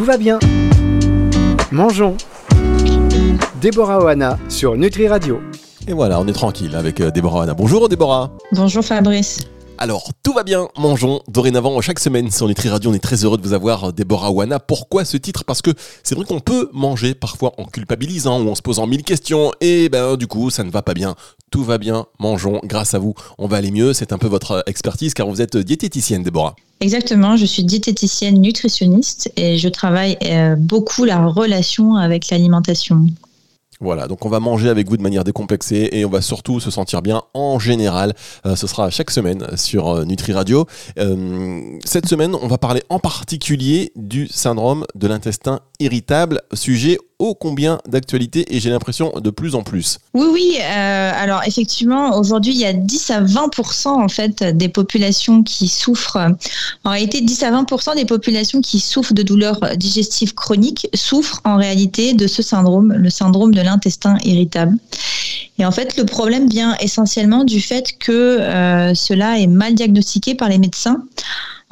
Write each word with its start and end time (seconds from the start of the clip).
Tout 0.00 0.06
va 0.06 0.16
bien. 0.16 0.38
Mangeons. 1.70 2.16
Déborah 3.60 4.02
Oana 4.02 4.38
sur 4.48 4.74
Nutri 4.74 5.06
Radio. 5.08 5.42
Et 5.86 5.92
voilà, 5.92 6.18
on 6.18 6.26
est 6.26 6.32
tranquille 6.32 6.74
avec 6.74 7.02
euh, 7.02 7.10
Déborah 7.10 7.40
Oana. 7.40 7.52
Bonjour 7.52 7.86
Déborah. 7.86 8.30
Bonjour 8.52 8.82
Fabrice. 8.82 9.40
Alors, 9.82 10.10
tout 10.22 10.34
va 10.34 10.42
bien, 10.42 10.68
mangeons. 10.76 11.22
Dorénavant, 11.26 11.80
chaque 11.80 12.00
semaine 12.00 12.30
sur 12.30 12.46
Nutri 12.46 12.68
Radio, 12.68 12.90
on 12.90 12.94
est 12.94 12.98
très 12.98 13.24
heureux 13.24 13.38
de 13.38 13.42
vous 13.42 13.54
avoir, 13.54 13.94
Déborah 13.94 14.30
Wana. 14.30 14.58
Pourquoi 14.58 15.06
ce 15.06 15.16
titre? 15.16 15.42
Parce 15.46 15.62
que 15.62 15.70
c'est 16.02 16.14
vrai 16.14 16.26
qu'on 16.26 16.40
peut 16.40 16.68
manger 16.74 17.14
parfois 17.14 17.54
en 17.56 17.64
culpabilisant 17.64 18.42
ou 18.42 18.50
en 18.50 18.54
se 18.54 18.60
posant 18.60 18.86
mille 18.86 19.04
questions. 19.04 19.52
Et 19.62 19.88
ben, 19.88 20.16
du 20.16 20.26
coup, 20.26 20.50
ça 20.50 20.64
ne 20.64 20.70
va 20.70 20.82
pas 20.82 20.92
bien. 20.92 21.14
Tout 21.50 21.64
va 21.64 21.78
bien, 21.78 22.04
mangeons. 22.18 22.60
Grâce 22.62 22.92
à 22.92 22.98
vous, 22.98 23.14
on 23.38 23.46
va 23.46 23.56
aller 23.56 23.70
mieux. 23.70 23.94
C'est 23.94 24.12
un 24.12 24.18
peu 24.18 24.26
votre 24.26 24.62
expertise 24.66 25.14
car 25.14 25.26
vous 25.26 25.40
êtes 25.40 25.56
diététicienne, 25.56 26.22
Déborah. 26.22 26.56
Exactement, 26.80 27.38
je 27.38 27.46
suis 27.46 27.64
diététicienne 27.64 28.38
nutritionniste 28.38 29.32
et 29.36 29.56
je 29.56 29.68
travaille 29.70 30.18
euh, 30.24 30.56
beaucoup 30.56 31.06
la 31.06 31.24
relation 31.24 31.96
avec 31.96 32.28
l'alimentation. 32.28 33.06
Voilà, 33.80 34.08
donc 34.08 34.26
on 34.26 34.28
va 34.28 34.40
manger 34.40 34.68
avec 34.68 34.88
vous 34.90 34.98
de 34.98 35.02
manière 35.02 35.24
décomplexée 35.24 35.88
et 35.92 36.04
on 36.04 36.10
va 36.10 36.20
surtout 36.20 36.60
se 36.60 36.70
sentir 36.70 37.00
bien 37.00 37.22
en 37.32 37.58
général. 37.58 38.14
Euh, 38.44 38.54
ce 38.54 38.66
sera 38.66 38.90
chaque 38.90 39.10
semaine 39.10 39.56
sur 39.56 39.88
euh, 39.88 40.04
Nutri 40.04 40.34
Radio. 40.34 40.66
Euh, 40.98 41.78
cette 41.84 42.06
semaine, 42.06 42.34
on 42.34 42.46
va 42.46 42.58
parler 42.58 42.82
en 42.90 42.98
particulier 42.98 43.92
du 43.96 44.28
syndrome 44.28 44.84
de 44.94 45.06
l'intestin 45.06 45.60
irritable, 45.78 46.42
sujet 46.52 46.98
ô 47.20 47.34
combien 47.34 47.78
d'actualité 47.86 48.54
et 48.54 48.58
j'ai 48.58 48.70
l'impression 48.70 49.12
de 49.20 49.30
plus 49.30 49.54
en 49.54 49.62
plus. 49.62 49.98
Oui, 50.14 50.26
oui. 50.32 50.56
Euh, 50.60 51.12
alors 51.14 51.42
effectivement, 51.46 52.18
aujourd'hui, 52.18 52.52
il 52.52 52.58
y 52.58 52.64
a 52.64 52.72
10 52.72 53.10
à 53.10 53.22
20% 53.22 53.88
en 53.88 54.08
fait 54.08 54.42
des 54.42 54.68
populations 54.68 55.42
qui 55.42 55.68
souffrent. 55.68 56.18
En 56.84 56.90
réalité, 56.90 57.20
10 57.20 57.42
à 57.44 57.50
20% 57.52 57.94
des 57.94 58.06
populations 58.06 58.60
qui 58.60 58.80
souffrent 58.80 59.14
de 59.14 59.22
douleurs 59.22 59.60
digestives 59.76 60.34
chroniques 60.34 60.88
souffrent 60.94 61.40
en 61.44 61.56
réalité 61.56 62.14
de 62.14 62.26
ce 62.26 62.42
syndrome, 62.42 62.92
le 62.92 63.10
syndrome 63.10 63.54
de 63.54 63.60
l'intestin 63.60 64.16
irritable. 64.24 64.76
Et 65.58 65.66
en 65.66 65.70
fait, 65.70 65.98
le 65.98 66.06
problème 66.06 66.48
vient 66.48 66.74
essentiellement 66.80 67.44
du 67.44 67.60
fait 67.60 67.98
que 67.98 68.12
euh, 68.40 68.94
cela 68.94 69.38
est 69.38 69.46
mal 69.46 69.74
diagnostiqué 69.74 70.34
par 70.34 70.48
les 70.48 70.56
médecins 70.56 71.04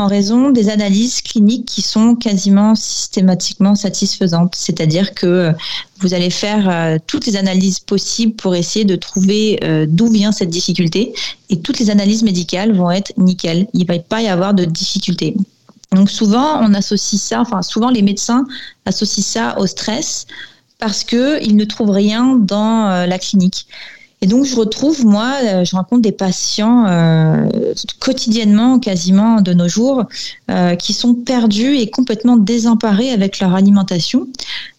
en 0.00 0.06
raison 0.06 0.50
des 0.50 0.68
analyses 0.68 1.20
cliniques 1.22 1.66
qui 1.66 1.82
sont 1.82 2.14
quasiment 2.14 2.76
systématiquement 2.76 3.74
satisfaisantes. 3.74 4.54
C'est-à-dire 4.54 5.12
que 5.12 5.52
vous 5.98 6.14
allez 6.14 6.30
faire 6.30 6.70
euh, 6.70 6.98
toutes 7.08 7.26
les 7.26 7.34
analyses 7.34 7.80
possibles 7.80 8.34
pour 8.34 8.54
essayer 8.54 8.84
de 8.84 8.94
trouver 8.94 9.58
euh, 9.64 9.86
d'où 9.88 10.08
vient 10.08 10.30
cette 10.30 10.50
difficulté 10.50 11.12
et 11.50 11.58
toutes 11.60 11.80
les 11.80 11.90
analyses 11.90 12.22
médicales 12.22 12.72
vont 12.72 12.92
être 12.92 13.12
nickel. 13.16 13.66
Il 13.74 13.80
ne 13.80 13.86
va 13.86 13.98
pas 13.98 14.22
y 14.22 14.28
avoir 14.28 14.54
de 14.54 14.64
difficulté. 14.64 15.36
Donc 15.90 16.10
souvent, 16.10 16.60
on 16.62 16.74
associe 16.74 17.20
ça, 17.20 17.40
enfin 17.40 17.62
souvent 17.62 17.90
les 17.90 18.02
médecins 18.02 18.46
associent 18.86 19.24
ça 19.24 19.58
au 19.58 19.66
stress 19.66 20.28
parce 20.78 21.02
qu'ils 21.02 21.56
ne 21.56 21.64
trouvent 21.64 21.90
rien 21.90 22.36
dans 22.36 22.88
euh, 22.88 23.06
la 23.06 23.18
clinique. 23.18 23.66
Et 24.20 24.26
donc, 24.26 24.44
je 24.44 24.56
retrouve, 24.56 25.06
moi, 25.06 25.34
euh, 25.44 25.64
je 25.64 25.76
rencontre 25.76 26.02
des 26.02 26.12
patients 26.12 26.86
euh, 26.86 27.46
quotidiennement, 28.00 28.80
quasiment 28.80 29.40
de 29.40 29.52
nos 29.52 29.68
jours, 29.68 30.04
euh, 30.50 30.74
qui 30.74 30.92
sont 30.92 31.14
perdus 31.14 31.76
et 31.76 31.88
complètement 31.88 32.36
désemparés 32.36 33.10
avec 33.10 33.38
leur 33.38 33.54
alimentation 33.54 34.26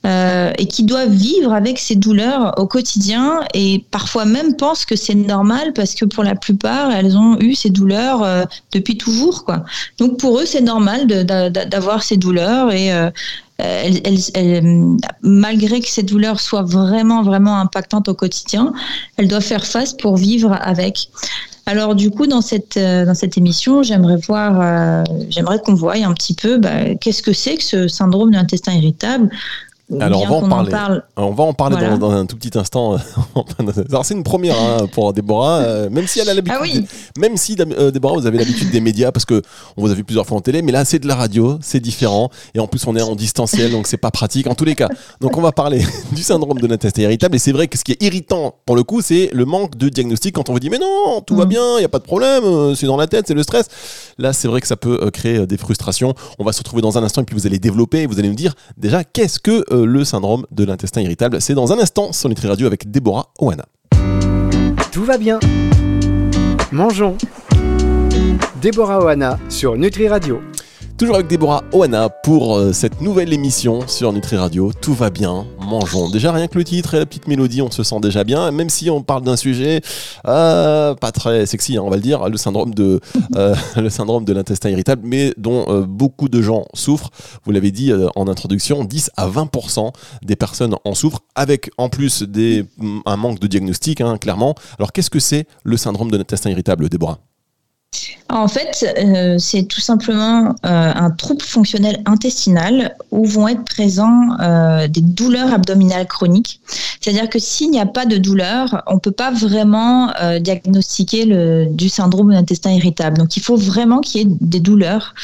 euh, 0.06 0.52
et 0.58 0.66
qui 0.66 0.84
doivent 0.84 1.12
vivre 1.12 1.54
avec 1.54 1.80
ces 1.80 1.96
douleurs 1.96 2.56
au 2.58 2.68
quotidien 2.68 3.42
et 3.54 3.86
parfois 3.92 4.26
même 4.26 4.56
pensent 4.56 4.84
que 4.84 4.96
c'est 4.96 5.16
normal 5.16 5.72
parce 5.74 5.96
que 5.96 6.06
pour 6.06 6.24
la 6.24 6.36
plupart, 6.36 6.92
elles 6.92 7.18
ont 7.18 7.40
eu 7.40 7.56
ces 7.56 7.70
douleurs 7.70 8.24
euh, 8.24 8.44
depuis 8.74 8.98
toujours. 8.98 9.46
Quoi. 9.46 9.64
Donc, 10.00 10.18
pour 10.18 10.40
eux, 10.40 10.46
c'est 10.46 10.62
normal 10.62 11.08
d'avoir 11.08 12.04
ces 12.04 12.18
douleurs 12.18 12.74
et 12.74 12.92
elles, 13.60 14.02
elles, 14.04 14.20
elles, 14.34 14.98
malgré 15.22 15.82
que 15.82 15.88
ces 15.88 16.04
douleurs 16.04 16.40
soient 16.40 16.64
vraiment, 16.64 17.24
vraiment 17.24 17.58
impactantes 17.60 18.08
au 18.10 18.14
quotidien, 18.14 18.74
elles 19.18 19.28
doivent 19.28 19.44
faire 19.44 19.66
face 19.66 19.94
pour 19.94 20.18
vivre 20.18 20.58
avec. 20.62 21.10
Alors 21.70 21.94
du 21.94 22.10
coup, 22.10 22.26
dans 22.26 22.42
cette, 22.42 22.78
euh, 22.78 23.06
dans 23.06 23.14
cette 23.14 23.38
émission, 23.38 23.84
j'aimerais 23.84 24.18
voir, 24.18 24.60
euh, 24.60 25.04
j'aimerais 25.30 25.60
qu'on 25.60 25.76
voie 25.76 25.94
un 25.98 26.14
petit 26.14 26.34
peu 26.34 26.58
bah, 26.58 26.96
qu'est-ce 27.00 27.22
que 27.22 27.32
c'est 27.32 27.58
que 27.58 27.64
ce 27.64 27.88
syndrome 27.88 28.32
de 28.32 28.38
l'intestin 28.38 28.74
irritable, 28.74 29.30
alors, 30.00 30.22
on 30.22 30.28
va, 30.28 30.36
en 30.36 30.66
parler. 30.66 31.00
on 31.18 31.32
va 31.32 31.44
en 31.44 31.54
parler 31.54 31.98
dans, 31.98 32.12
un 32.12 32.26
tout 32.28 32.36
petit 32.36 32.58
instant. 32.58 32.98
Alors, 33.90 34.06
c'est 34.06 34.14
une 34.14 34.24
première 34.24 34.56
hein, 34.60 34.86
pour 34.92 35.14
Déborah, 35.14 35.62
euh, 35.62 35.90
même 35.90 36.06
si 36.06 36.20
elle 36.20 36.30
a 36.30 36.34
l'habitude. 36.36 36.60
Ah 36.62 37.20
même 37.20 37.38
si, 37.38 37.56
euh, 37.60 37.90
Déborah, 37.90 38.16
vous 38.16 38.28
avez 38.28 38.38
l'habitude 38.38 38.70
des 38.70 38.82
médias, 38.82 39.12
parce 39.12 39.26
que 39.26 39.42
on 39.78 39.82
vous 39.82 39.92
a 39.92 39.96
vu 39.96 40.04
plusieurs 40.04 40.28
fois 40.28 40.38
en 40.38 40.42
télé, 40.42 40.62
mais 40.62 40.72
là, 40.72 40.86
c'est 40.86 41.00
de 41.00 41.08
la 41.08 41.16
radio, 41.16 41.58
c'est 41.62 41.80
différent. 41.80 42.30
Et 42.54 42.60
en 42.60 42.68
plus, 42.68 42.86
on 42.86 42.96
est 42.96 43.02
en 43.02 43.16
distanciel, 43.16 43.72
donc 43.72 43.88
c'est 43.88 43.98
pas 43.98 44.12
pratique 44.12 44.46
en 44.46 44.54
tous 44.54 44.66
les 44.66 44.76
cas. 44.76 44.90
Donc, 45.22 45.38
on 45.38 45.42
va 45.42 45.52
parler 45.52 45.84
du 46.12 46.22
syndrome 46.22 46.60
de 46.60 46.68
l'intestin 46.68 47.04
irritable. 47.04 47.36
Et 47.36 47.40
c'est 47.40 47.52
vrai 47.52 47.68
que 47.68 47.78
ce 47.78 47.84
qui 47.84 47.94
est 47.94 48.04
irritant, 48.04 48.54
pour 48.68 48.76
le 48.76 48.84
coup, 48.84 49.02
c'est 49.02 49.32
le 49.34 49.46
manque 49.46 49.76
de 49.76 49.90
diagnostic 49.90 50.36
quand 50.36 50.50
on 50.50 50.54
vous 50.54 50.60
dit, 50.60 50.70
mais 50.70 50.80
non, 50.80 51.22
tout 51.26 51.36
va 51.36 51.46
mm. 51.46 51.50
bien, 51.50 51.76
il 51.78 51.80
n'y 51.80 51.86
a 51.86 51.90
pas 51.90 52.00
de 52.00 52.04
problème, 52.04 52.44
euh, 52.44 52.76
c'est 52.76 52.86
dans 52.86 52.98
la 52.98 53.08
tête, 53.08 53.26
c'est 53.28 53.34
le 53.34 53.44
stress. 53.44 53.68
Là, 54.20 54.34
c'est 54.34 54.48
vrai 54.48 54.62
que 54.62 54.68
ça 54.68 54.76
peut 54.76 55.10
créer 55.10 55.48
des 55.48 55.58
frustrations. 55.58 56.14
On 56.38 56.44
va 56.44 56.52
se 56.52 56.60
retrouver 56.60 56.84
dans 56.84 56.98
un 56.98 57.04
instant 57.04 57.22
et 57.22 57.26
puis 57.26 57.36
vous 57.36 57.48
allez 57.48 57.58
développer 57.58 58.02
et 58.02 58.06
vous 58.06 58.20
allez 58.20 58.30
me 58.30 58.36
dire 58.36 58.54
déjà, 58.78 59.04
qu'est-ce 59.04 59.40
que 59.40 59.66
le 59.84 60.04
syndrome 60.04 60.46
de 60.52 60.64
l'intestin 60.64 61.02
irritable. 61.02 61.42
C'est 61.42 61.54
dans 61.54 61.72
un 61.72 61.80
instant 61.80 62.12
sur 62.14 62.30
Nutri 62.30 62.48
Radio 62.48 62.68
avec 62.68 62.90
Déborah 62.90 63.32
Oana. 63.40 63.66
Tout 64.92 65.04
va 65.04 65.18
bien. 65.18 65.40
Mangeons. 66.72 67.18
Déborah 68.62 69.04
Oana 69.04 69.40
sur 69.50 69.76
Nutri 69.78 70.08
Radio. 70.08 70.42
Toujours 71.00 71.16
avec 71.16 71.28
Déborah 71.28 71.64
Oana 71.72 72.10
pour 72.10 72.58
euh, 72.58 72.74
cette 72.74 73.00
nouvelle 73.00 73.32
émission 73.32 73.88
sur 73.88 74.12
Nutri 74.12 74.36
Radio. 74.36 74.74
Tout 74.74 74.94
va 74.94 75.10
bien, 75.10 75.48
mangeons. 75.62 76.10
Déjà 76.10 76.34
rien 76.34 76.50
que 76.50 76.58
le 76.58 76.66
titre 76.66 76.94
et 76.94 77.00
la 77.00 77.06
petite 77.06 77.30
mélodie, 77.30 77.62
on 77.62 77.72
se 77.72 77.84
sent 77.84 78.02
déjà 78.02 78.26
bien. 78.26 78.52
Même 78.52 78.70
si 78.70 78.90
on 78.90 79.02
parle 79.02 79.24
d'un 79.24 79.38
sujet 79.38 79.80
euh, 80.28 80.94
pas 80.96 81.14
très 81.14 81.46
sexy, 81.46 81.78
hein, 81.78 81.84
on 81.86 81.90
va 81.90 81.96
le 81.96 82.02
dire, 82.02 82.28
le 82.28 82.36
syndrome 82.36 82.74
de 82.74 83.00
euh, 83.38 83.56
le 83.78 83.90
syndrome 83.90 84.26
de 84.26 84.34
l'intestin 84.34 84.72
irritable, 84.72 85.04
mais 85.06 85.34
dont 85.38 85.84
beaucoup 85.88 86.28
de 86.28 86.42
gens 86.42 86.66
souffrent. 86.74 87.12
Vous 87.46 87.54
l'avez 87.54 87.72
dit 87.72 87.94
en 88.18 88.28
introduction, 88.28 88.84
10 88.84 89.12
à 89.16 89.30
20% 89.30 89.94
des 90.22 90.36
personnes 90.36 90.76
en 90.84 90.96
souffrent, 90.96 91.22
avec 91.34 91.72
en 91.78 91.88
plus 91.88 92.24
des, 92.24 92.66
un 93.06 93.16
manque 93.16 93.40
de 93.40 93.48
diagnostic, 93.48 94.02
hein, 94.02 94.18
clairement. 94.18 94.54
Alors 94.78 94.92
qu'est-ce 94.92 95.10
que 95.10 95.22
c'est 95.22 95.48
le 95.64 95.78
syndrome 95.78 96.12
de 96.12 96.18
l'intestin 96.18 96.50
irritable, 96.50 96.90
Déborah? 96.90 97.20
En 98.32 98.48
fait, 98.48 98.86
euh, 98.98 99.38
c'est 99.40 99.64
tout 99.64 99.82
simplement 99.82 100.50
euh, 100.50 100.92
un 100.96 101.10
trouble 101.10 101.42
fonctionnel 101.42 102.02
intestinal 102.06 102.96
où 103.10 103.26
vont 103.26 103.48
être 103.48 103.64
présents 103.64 104.38
euh, 104.40 104.88
des 104.88 105.02
douleurs 105.02 105.52
abdominales 105.52 106.08
chroniques. 106.08 106.62
C'est-à-dire 107.02 107.28
que 107.28 107.40
s'il 107.40 107.72
n'y 107.72 107.80
a 107.80 107.88
pas 107.88 108.06
de 108.06 108.18
douleur, 108.18 108.84
on 108.86 108.96
ne 108.96 109.00
peut 109.00 109.12
pas 109.12 109.32
vraiment 109.32 110.12
diagnostiquer 110.42 111.26
le, 111.26 111.66
du 111.72 111.90
syndrome 111.90 112.28
de 112.30 112.34
l'intestin 112.34 112.72
irritable. 112.72 113.18
Donc 113.18 113.38
il 113.38 113.42
faut 113.42 113.56
vraiment 113.56 114.00
qu'il 114.00 114.22
y 114.22 114.24
ait 114.26 114.36
des 114.42 114.60
douleurs 114.60 115.16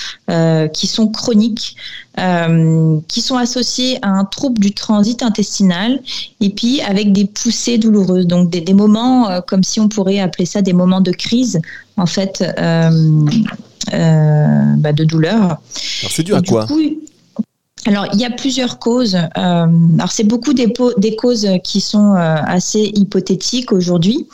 qui 0.74 0.88
sont 0.88 1.10
chroniques, 1.10 1.76
qui 2.18 3.22
sont 3.22 3.36
associées 3.36 4.00
à 4.04 4.10
un 4.10 4.24
trouble 4.24 4.60
du 4.60 4.74
transit 4.74 5.22
intestinal 5.22 6.02
et 6.40 6.50
puis 6.50 6.82
avec 6.82 7.12
des 7.12 7.26
poussées 7.26 7.78
douloureuses. 7.78 8.26
Donc 8.26 8.50
des 8.50 8.74
moments 8.74 9.42
comme 9.42 9.64
si 9.64 9.82
on 9.82 9.90
pourrait 9.90 10.20
appeler 10.20 10.46
ça 10.46 10.62
des 10.62 10.74
moments 10.74 11.02
de 11.02 11.12
crise 11.12 11.60
en 11.98 12.06
fait 12.06 12.44
euh, 12.60 13.26
euh, 13.94 14.74
bah, 14.78 14.94
de 14.94 15.04
douleur. 15.04 15.42
Alors 15.42 15.60
c'est 16.10 16.24
dû 16.24 16.34
à 16.34 16.42
quoi 16.42 16.68
alors, 17.88 18.08
il 18.14 18.20
y 18.20 18.26
a 18.26 18.32
plusieurs 18.32 18.80
causes. 18.80 19.14
Euh, 19.14 19.28
alors, 19.38 20.12
c'est 20.12 20.24
beaucoup 20.24 20.56
des, 20.56 20.74
des, 20.98 21.16
causes 21.16 21.48
qui 21.64 21.82
sont 21.82 22.16
assez 22.16 22.92
hypothétiques 22.96 23.72
aujourd'hui, 23.72 24.26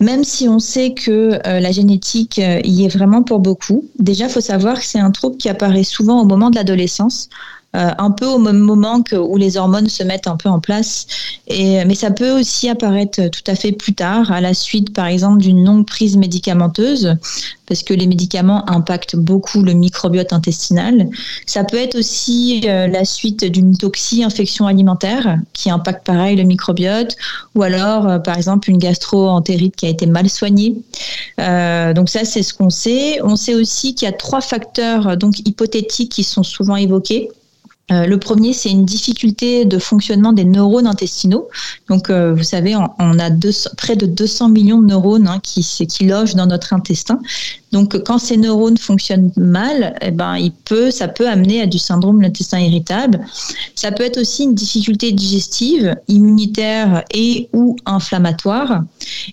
même 0.00 0.22
si 0.22 0.50
on 0.50 0.58
sait 0.58 0.92
que 0.92 1.40
la 1.46 1.72
génétique 1.72 2.36
y 2.36 2.84
est 2.84 2.94
vraiment 2.94 3.22
pour 3.22 3.38
beaucoup. 3.38 3.86
Déjà, 3.98 4.26
il 4.26 4.30
faut 4.30 4.42
savoir 4.42 4.78
que 4.78 4.84
c'est 4.84 4.98
un 4.98 5.12
trouble 5.12 5.38
qui 5.38 5.48
apparaît 5.48 5.82
souvent 5.82 6.20
au 6.20 6.26
moment 6.26 6.50
de 6.50 6.56
l'adolescence. 6.56 7.30
Euh, 7.76 7.90
un 7.98 8.10
peu 8.10 8.26
au 8.26 8.38
même 8.38 8.58
moment 8.58 9.00
que, 9.00 9.14
où 9.14 9.36
les 9.36 9.56
hormones 9.56 9.88
se 9.88 10.02
mettent 10.02 10.26
un 10.26 10.36
peu 10.36 10.48
en 10.48 10.58
place. 10.58 11.06
Et, 11.46 11.84
mais 11.84 11.94
ça 11.94 12.10
peut 12.10 12.32
aussi 12.32 12.68
apparaître 12.68 13.28
tout 13.28 13.44
à 13.46 13.54
fait 13.54 13.70
plus 13.70 13.94
tard, 13.94 14.32
à 14.32 14.40
la 14.40 14.54
suite 14.54 14.92
par 14.92 15.06
exemple 15.06 15.38
d'une 15.38 15.64
longue 15.64 15.86
prise 15.86 16.16
médicamenteuse, 16.16 17.14
parce 17.66 17.84
que 17.84 17.94
les 17.94 18.08
médicaments 18.08 18.68
impactent 18.68 19.14
beaucoup 19.14 19.62
le 19.62 19.74
microbiote 19.74 20.32
intestinal. 20.32 21.10
Ça 21.46 21.62
peut 21.62 21.76
être 21.76 21.96
aussi 21.96 22.62
euh, 22.64 22.88
la 22.88 23.04
suite 23.04 23.44
d'une 23.44 23.76
toxi-infection 23.76 24.66
alimentaire 24.66 25.36
qui 25.52 25.70
impacte 25.70 26.04
pareil 26.04 26.34
le 26.34 26.42
microbiote, 26.42 27.16
ou 27.54 27.62
alors 27.62 28.08
euh, 28.08 28.18
par 28.18 28.36
exemple 28.36 28.68
une 28.68 28.78
gastro-entérite 28.78 29.76
qui 29.76 29.86
a 29.86 29.90
été 29.90 30.06
mal 30.06 30.28
soignée. 30.28 30.74
donc 31.38 32.08
ça 32.08 32.24
c'est 32.24 32.42
ce 32.42 32.52
qu'on 32.52 32.70
sait. 32.70 33.20
On 33.22 33.36
sait 33.36 33.54
aussi 33.54 33.94
qu'il 33.94 34.06
y 34.06 34.08
a 34.08 34.12
trois 34.12 34.40
facteurs 34.40 35.16
donc 35.16 35.38
hypothétiques 35.46 36.10
qui 36.10 36.24
sont 36.24 36.42
souvent 36.42 36.74
évoqués. 36.74 37.30
Euh, 37.90 38.06
le 38.06 38.18
premier, 38.18 38.52
c'est 38.52 38.70
une 38.70 38.84
difficulté 38.84 39.64
de 39.64 39.78
fonctionnement 39.78 40.32
des 40.32 40.44
neurones 40.44 40.86
intestinaux. 40.86 41.48
Donc, 41.88 42.10
euh, 42.10 42.34
vous 42.34 42.44
savez, 42.44 42.76
on, 42.76 43.18
a 43.18 43.30
près 43.76 43.96
de 43.96 44.06
200 44.06 44.48
millions 44.48 44.78
de 44.78 44.86
neurones 44.86 45.26
hein, 45.26 45.40
qui, 45.42 45.62
qui 45.62 46.06
logent 46.06 46.34
dans 46.34 46.46
notre 46.46 46.72
intestin. 46.72 47.20
Donc, 47.72 48.02
quand 48.02 48.18
ces 48.18 48.36
neurones 48.36 48.78
fonctionnent 48.78 49.30
mal, 49.36 49.94
eh 50.02 50.10
ben, 50.10 50.36
ça 50.90 51.08
peut 51.08 51.28
amener 51.28 51.60
à 51.60 51.66
du 51.66 51.78
syndrome 51.78 52.18
de 52.18 52.24
l'intestin 52.24 52.58
irritable. 52.58 53.20
Ça 53.74 53.92
peut 53.92 54.02
être 54.02 54.18
aussi 54.18 54.44
une 54.44 54.54
difficulté 54.54 55.12
digestive, 55.12 55.94
immunitaire 56.08 57.04
et 57.14 57.48
ou 57.52 57.76
inflammatoire. 57.86 58.82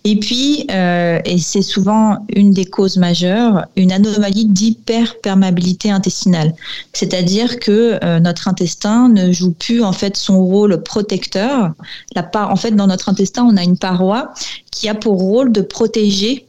Et 0.04 0.20
puis, 0.20 0.68
euh, 0.72 1.20
et 1.26 1.40
c'est 1.40 1.64
souvent 1.64 2.26
une 2.36 2.52
des 2.52 2.66
causes 2.66 2.98
majeures, 2.98 3.66
une 3.76 3.92
anomalie 3.92 4.46
d'hyperperméabilité 4.46 5.90
intestinale. 5.90 6.54
C'est-à-dire 6.94 7.60
que 7.60 7.98
euh, 8.04 8.20
intestin 8.48 9.10
ne 9.10 9.32
joue 9.32 9.52
plus 9.52 9.84
en 9.84 9.94
fait 9.94 10.18
son 10.18 10.44
rôle 10.44 10.82
protecteur. 10.84 11.74
La 12.16 12.24
part, 12.24 12.52
en 12.52 12.56
fait, 12.56 12.72
dans 12.72 12.88
notre 12.88 13.10
intestin, 13.10 13.44
on 13.44 13.58
a 13.58 13.64
une 13.64 13.78
paroi 13.78 14.34
qui 14.72 14.90
a 14.90 14.96
pour 14.96 15.20
rôle 15.20 15.52
de 15.52 15.62
protéger 15.62 16.48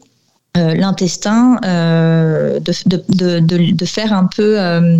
euh, 0.56 0.74
l'intestin, 0.74 1.60
euh, 1.64 2.58
de, 2.60 3.84
faire 3.84 4.12
un 4.12 4.26
peu 4.26 4.58
euh, 4.58 4.98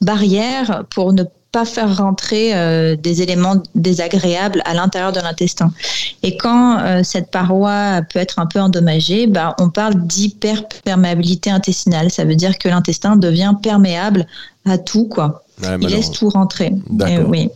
barrière 0.00 0.84
pour 0.90 1.12
ne 1.12 1.22
pas 1.52 1.64
faire 1.64 1.96
rentrer 1.96 2.96
des 2.96 3.22
éléments 3.22 3.62
désagréables 3.74 4.62
à 4.64 4.74
l'intérieur 4.74 5.12
de 5.12 5.20
l'intestin. 5.20 5.72
Et 6.22 6.36
quand 6.36 7.02
cette 7.02 7.30
paroi 7.30 8.02
peut 8.12 8.18
être 8.18 8.38
un 8.38 8.46
peu 8.46 8.60
endommagée, 8.60 9.26
bah, 9.26 9.56
on 9.58 9.70
parle 9.70 9.94
d'hyperperméabilité 9.94 11.50
intestinale. 11.50 12.10
Ça 12.10 12.24
veut 12.24 12.34
dire 12.34 12.58
que 12.58 12.68
l'intestin 12.68 13.16
devient 13.16 13.54
perméable 13.62 14.26
à 14.66 14.78
tout, 14.78 15.06
quoi. 15.06 15.42
Il 15.80 15.88
laisse 15.88 16.10
tout 16.10 16.28
rentrer. 16.28 16.72
oui. 17.26 17.48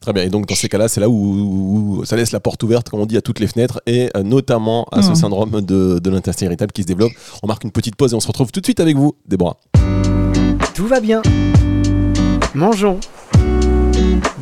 Très 0.00 0.12
bien. 0.12 0.24
Et 0.24 0.28
donc, 0.28 0.46
dans 0.46 0.54
ces 0.54 0.68
cas-là, 0.68 0.88
c'est 0.88 1.00
là 1.00 1.08
où, 1.08 2.02
ça 2.04 2.16
laisse 2.16 2.32
la 2.32 2.40
porte 2.40 2.62
ouverte, 2.62 2.88
comme 2.88 3.00
on 3.00 3.06
dit, 3.06 3.16
à 3.16 3.22
toutes 3.22 3.40
les 3.40 3.46
fenêtres 3.46 3.80
et 3.86 4.10
euh, 4.16 4.22
notamment 4.22 4.86
à 4.90 5.02
ce 5.02 5.12
mmh. 5.12 5.14
syndrome 5.14 5.60
de, 5.60 5.98
de 5.98 6.10
l'intestin 6.10 6.46
irritable 6.46 6.72
qui 6.72 6.82
se 6.82 6.86
développe. 6.86 7.12
On 7.42 7.46
marque 7.46 7.64
une 7.64 7.70
petite 7.70 7.96
pause 7.96 8.12
et 8.12 8.16
on 8.16 8.20
se 8.20 8.26
retrouve 8.26 8.50
tout 8.50 8.60
de 8.60 8.66
suite 8.66 8.80
avec 8.80 8.96
vous, 8.96 9.14
Déborah. 9.26 9.56
Tout 10.74 10.86
va 10.86 11.00
bien. 11.00 11.22
Mangeons. 12.54 12.98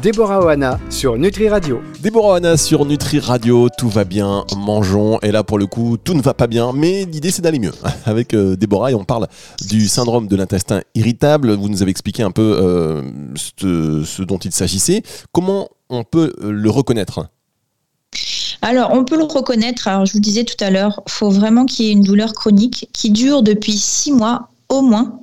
Déborah 0.06 0.40
Oana 0.40 0.78
sur 0.88 1.18
Nutri 1.18 1.48
Radio. 1.48 1.80
Déborah 2.00 2.34
Oana 2.34 2.56
sur 2.56 2.84
Nutri 2.86 3.18
Radio, 3.18 3.68
tout 3.76 3.88
va 3.88 4.04
bien, 4.04 4.44
mangeons. 4.56 5.18
Et 5.22 5.32
là, 5.32 5.42
pour 5.42 5.58
le 5.58 5.66
coup, 5.66 5.96
tout 5.96 6.14
ne 6.14 6.22
va 6.22 6.32
pas 6.32 6.46
bien, 6.46 6.72
mais 6.72 7.04
l'idée 7.06 7.32
c'est 7.32 7.42
d'aller 7.42 7.58
mieux. 7.58 7.72
Avec 8.06 8.32
euh, 8.32 8.54
Déborah, 8.54 8.92
et 8.92 8.94
on 8.94 9.02
parle 9.02 9.26
du 9.66 9.88
syndrome 9.88 10.28
de 10.28 10.36
l'intestin 10.36 10.80
irritable. 10.94 11.54
Vous 11.54 11.68
nous 11.68 11.82
avez 11.82 11.90
expliqué 11.90 12.22
un 12.22 12.30
peu 12.30 12.56
euh, 12.62 13.02
ce, 13.34 14.22
dont 14.22 14.38
il 14.38 14.52
s'agissait. 14.52 15.02
Comment 15.32 15.70
on 15.90 16.04
peut 16.04 16.32
euh, 16.40 16.52
le 16.52 16.70
reconnaître? 16.70 17.26
Alors, 18.62 18.92
on 18.92 19.04
peut 19.04 19.16
le 19.16 19.24
reconnaître. 19.24 19.88
Alors, 19.88 20.06
je 20.06 20.12
vous 20.12 20.20
disais 20.20 20.44
tout 20.44 20.62
à 20.64 20.70
l'heure, 20.70 21.02
il 21.04 21.10
faut 21.10 21.30
vraiment 21.30 21.66
qu'il 21.66 21.84
y 21.84 21.88
ait 21.88 21.92
une 21.92 22.04
douleur 22.04 22.32
chronique 22.32 22.88
qui 22.92 23.10
dure 23.10 23.42
depuis 23.42 23.76
six 23.76 24.12
mois 24.12 24.50
au 24.68 24.82
moins 24.82 25.18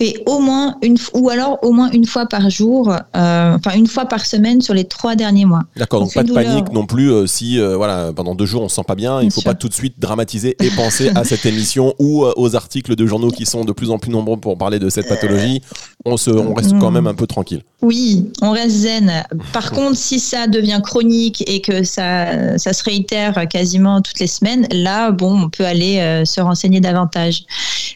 et 0.00 0.22
au 0.26 0.38
moins 0.38 0.76
une 0.82 0.96
ou 1.14 1.30
alors 1.30 1.58
au 1.62 1.72
moins 1.72 1.90
une 1.90 2.06
fois 2.06 2.26
par 2.26 2.50
jour, 2.50 2.90
euh, 2.90 3.56
enfin 3.56 3.76
une 3.76 3.86
fois 3.86 4.06
par 4.06 4.26
semaine 4.26 4.60
sur 4.60 4.74
les 4.74 4.84
trois 4.84 5.16
derniers 5.16 5.44
mois. 5.44 5.62
D'accord, 5.76 6.00
donc, 6.00 6.14
pas 6.14 6.22
de 6.22 6.32
panique 6.32 6.72
non 6.72 6.86
plus 6.86 7.10
euh, 7.10 7.26
si 7.26 7.60
euh, 7.60 7.76
voilà 7.76 8.12
pendant 8.14 8.34
deux 8.34 8.46
jours 8.46 8.62
on 8.62 8.68
se 8.68 8.76
sent 8.76 8.84
pas 8.86 8.94
bien, 8.94 9.20
il 9.20 9.26
ne 9.26 9.32
faut 9.32 9.42
pas 9.42 9.54
tout 9.54 9.68
de 9.68 9.74
suite 9.74 9.94
dramatiser 9.98 10.56
et 10.62 10.70
penser 10.70 11.10
à 11.14 11.24
cette 11.24 11.46
émission 11.46 11.94
ou 11.98 12.24
aux 12.24 12.56
articles 12.56 12.94
de 12.94 13.06
journaux 13.06 13.30
qui 13.30 13.46
sont 13.46 13.64
de 13.64 13.72
plus 13.72 13.90
en 13.90 13.98
plus 13.98 14.10
nombreux 14.10 14.36
pour 14.36 14.56
parler 14.58 14.78
de 14.78 14.88
cette 14.88 15.08
pathologie. 15.08 15.62
On 16.04 16.16
se, 16.16 16.30
on 16.30 16.54
reste 16.54 16.78
quand 16.78 16.90
même 16.90 17.06
un 17.06 17.14
peu 17.14 17.26
tranquille. 17.26 17.62
Oui, 17.80 18.26
on 18.42 18.50
reste 18.50 18.76
zen. 18.76 19.24
Par 19.52 19.70
contre, 19.70 19.96
si 19.96 20.18
ça 20.18 20.48
devient 20.48 20.80
chronique 20.82 21.44
et 21.46 21.60
que 21.60 21.84
ça, 21.84 22.58
ça 22.58 22.72
se 22.72 22.82
réitère 22.82 23.46
quasiment 23.48 24.02
toutes 24.02 24.18
les 24.18 24.26
semaines, 24.26 24.66
là, 24.72 25.12
bon, 25.12 25.42
on 25.42 25.48
peut 25.48 25.64
aller 25.64 26.24
se 26.24 26.40
renseigner 26.40 26.80
davantage. 26.80 27.44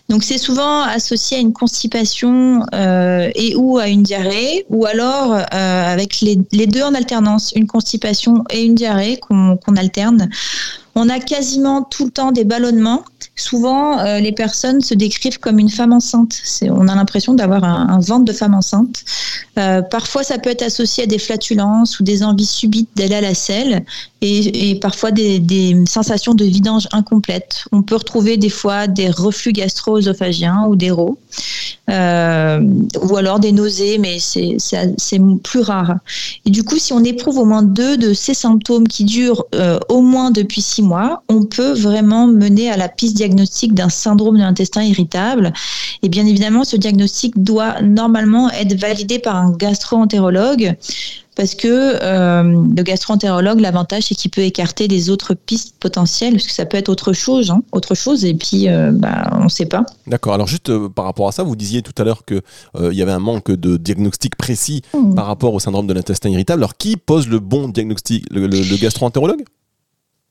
Donc 0.09 0.25
c'est 0.25 0.39
souvent 0.39 0.83
associé 0.83 1.39
à 1.39 1.41
une 1.41 1.53
constipation 1.53 2.65
euh, 2.75 3.31
et 3.35 3.55
ou 3.57 3.79
à 3.79 3.89
une 3.89 4.03
diarrhée, 4.03 4.67
ou 4.69 4.85
alors 4.87 5.33
euh, 5.33 5.45
avec 5.93 6.21
les, 6.21 6.67
deux 6.67 6.83
en 6.83 6.95
alternance, 6.95 7.53
une 7.57 7.67
constipation 7.67 8.45
et 8.51 8.63
une 8.63 8.75
diarrhée 8.75 9.19
qu'on 9.19 9.77
alterne. 9.77 10.29
On 10.95 11.09
a 11.09 11.21
quasiment 11.21 11.83
tout 11.83 12.05
le 12.05 12.11
temps 12.11 12.33
des 12.33 12.45
ballonnements. 12.45 13.05
Souvent, 13.35 13.99
euh, 13.99 14.19
les 14.19 14.33
personnes 14.33 14.83
se 14.83 14.93
décrivent 14.95 15.39
comme 15.39 15.59
une 15.59 15.71
femme 15.71 15.93
enceinte. 15.93 16.35
On 16.63 16.87
a 16.87 16.95
l'impression 16.95 17.33
d'avoir 17.33 17.65
un, 17.65 17.99
ventre 17.99 18.27
de 18.27 18.33
femme 18.33 18.55
enceinte. 18.55 19.05
Euh, 19.59 19.81
parfois, 19.81 20.23
ça 20.23 20.39
peut 20.39 20.51
être 20.51 20.63
associé 20.63 21.05
à 21.05 21.07
des 21.07 21.19
flatulences 21.19 21.99
ou 21.99 22.03
des 22.03 22.23
envies 22.23 22.47
subites 22.47 22.91
d'aller 22.95 23.15
à 23.15 23.21
la 23.23 23.35
selle 23.35 23.85
et, 24.23 24.79
parfois 24.81 25.11
des, 25.11 25.83
sensations 25.89 26.35
de 26.35 26.45
vidange 26.45 26.87
incomplète. 26.93 27.65
On 27.73 27.83
peut 27.83 27.97
retrouver 27.97 28.37
des 28.37 28.49
fois 28.49 28.87
des 28.87 29.11
reflux 29.11 29.53
gastro-œsophagiens 29.53 30.67
ou 30.69 30.77
des 30.77 30.91
rots, 30.91 31.19
euh, 31.91 32.61
ou 33.03 33.17
alors 33.17 33.41
des 33.41 33.51
nausées, 33.51 33.99
mais 33.99 34.19
c'est 34.21 35.21
plus 35.43 35.61
rare. 35.61 35.97
Et 36.47 36.51
du 36.51 36.63
coup, 36.63 36.79
si 36.79 36.93
on 36.93 37.03
éprouve 37.03 37.39
au 37.39 37.45
moins 37.45 37.63
deux 37.63 37.97
de 37.97 38.15
ces 38.15 38.35
symptômes 38.35 38.87
qui 38.87 39.05
durent 39.05 39.45
au 39.89 40.01
moins 40.01 40.31
depuis 40.31 40.63
six 40.63 40.83
mois, 40.83 41.25
on 41.29 41.45
peut 41.45 41.73
vraiment 41.73 42.27
mener 42.29 42.71
à 42.71 42.77
la 42.77 42.89
piste 42.89 43.17
diagnostique 43.17 43.75
d'un 43.75 43.89
syndrome 43.89 44.37
de 44.37 44.43
l'intestin 44.43 44.83
irritable. 44.83 45.53
Et 46.03 46.09
bien 46.09 46.27
évidemment, 46.27 46.65
ce 46.65 46.77
diagnostic 46.77 47.43
doit 47.43 47.81
normalement 47.83 48.51
être 48.51 48.79
validé 48.79 49.19
par 49.19 49.37
un 49.37 49.53
gastro-entérologue 49.53 50.77
parce 51.35 51.55
que 51.55 51.69
euh, 51.69 52.43
le 52.43 52.83
gastro-entérologue, 52.83 53.61
l'avantage, 53.61 54.05
c'est 54.05 54.15
qu'il 54.15 54.31
peut 54.31 54.43
écarter 54.43 54.89
les 54.89 55.11
autres 55.11 55.35
pistes 55.35 55.77
potentielles, 55.81 56.35
parce 56.35 56.47
que 56.47 56.53
ça 56.53 56.67
peut 56.67 56.77
être 56.77 56.89
autre 56.89 57.13
chose, 57.13 57.51
hein, 57.51 57.63
autre 57.73 57.95
chose, 57.95 58.25
et 58.25 58.35
puis 58.35 58.69
euh, 58.69 58.91
bah, 58.93 59.31
on 59.39 59.45
ne 59.45 59.49
sait 59.49 59.67
pas. 59.67 59.85
D'accord. 60.07 60.35
Alors 60.35 60.47
juste 60.47 60.69
euh, 60.69 60.89
par 60.89 61.05
rapport 61.07 61.29
à 61.29 61.33
ça, 61.33 61.43
vous 61.43 61.57
disiez 61.57 61.83
tout 61.83 61.95
à 62.01 62.05
l'heure 62.05 62.25
qu'il 62.25 62.43
il 62.81 62.97
y 62.97 63.03
avait 63.03 63.13
un 63.13 63.19
manque 63.19 63.51
de 63.51 63.77
diagnostic 63.77 64.37
précis 64.37 64.83
mmh. 64.95 65.15
par 65.15 65.27
rapport 65.27 65.55
au 65.55 65.61
syndrome 65.61 65.87
de 65.87 65.95
l'intestin 65.95 66.29
irritable. 66.29 66.63
Alors 66.63 66.77
qui 66.77 66.97
pose 66.97 67.29
le 67.29 67.39
bon 67.39 67.69
diagnostic? 67.69 68.25
Le, 68.31 68.47
le 68.47 68.77
gastro-entérologue? 68.77 69.45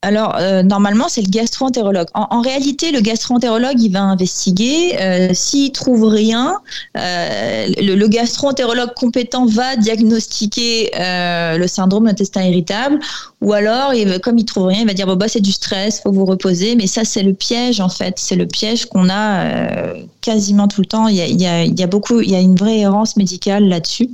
Alors, 0.03 0.35
euh, 0.39 0.63
normalement, 0.63 1.07
c'est 1.09 1.21
le 1.21 1.29
gastro-entérologue. 1.29 2.07
En, 2.15 2.41
réalité, 2.41 2.91
le 2.91 3.01
gastro-entérologue, 3.01 3.79
il 3.79 3.91
va 3.91 4.01
investiguer. 4.01 4.95
Euh, 4.99 5.29
S'il 5.33 5.71
trouve 5.71 6.05
rien, 6.05 6.59
euh, 6.97 7.67
le, 7.77 7.93
le 7.93 8.07
gastro-entérologue 8.07 8.93
compétent 8.95 9.45
va 9.45 9.75
diagnostiquer 9.75 10.91
euh, 10.99 11.57
le 11.57 11.67
syndrome 11.67 12.05
d'intestin 12.05 12.41
irritable. 12.41 12.99
Ou 13.41 13.53
alors, 13.53 13.93
il, 13.93 14.19
comme 14.19 14.37
il 14.37 14.45
trouve 14.45 14.67
rien, 14.67 14.81
il 14.81 14.87
va 14.87 14.93
dire 14.93 15.07
bon, 15.07 15.15
bah, 15.15 15.27
c'est 15.27 15.41
du 15.41 15.51
stress, 15.51 16.01
faut 16.01 16.11
vous 16.11 16.25
reposer. 16.25 16.75
Mais 16.75 16.87
ça, 16.87 17.03
c'est 17.03 17.23
le 17.23 17.33
piège, 17.33 17.79
en 17.79 17.89
fait. 17.89 18.15
C'est 18.17 18.35
le 18.35 18.47
piège 18.47 18.85
qu'on 18.85 19.09
a 19.09 19.45
euh, 19.45 20.03
quasiment 20.21 20.67
tout 20.67 20.81
le 20.81 20.87
temps. 20.87 21.07
Il 21.07 21.15
y 21.15 21.21
a, 21.21 21.27
il 21.27 21.41
y 21.41 21.47
a, 21.47 21.63
il 21.63 21.79
y 21.79 21.83
a 21.83 21.87
beaucoup, 21.87 22.21
il 22.21 22.29
y 22.29 22.35
a 22.35 22.39
une 22.39 22.55
vraie 22.55 22.79
errance 22.79 23.17
médicale 23.17 23.67
là-dessus. 23.67 24.09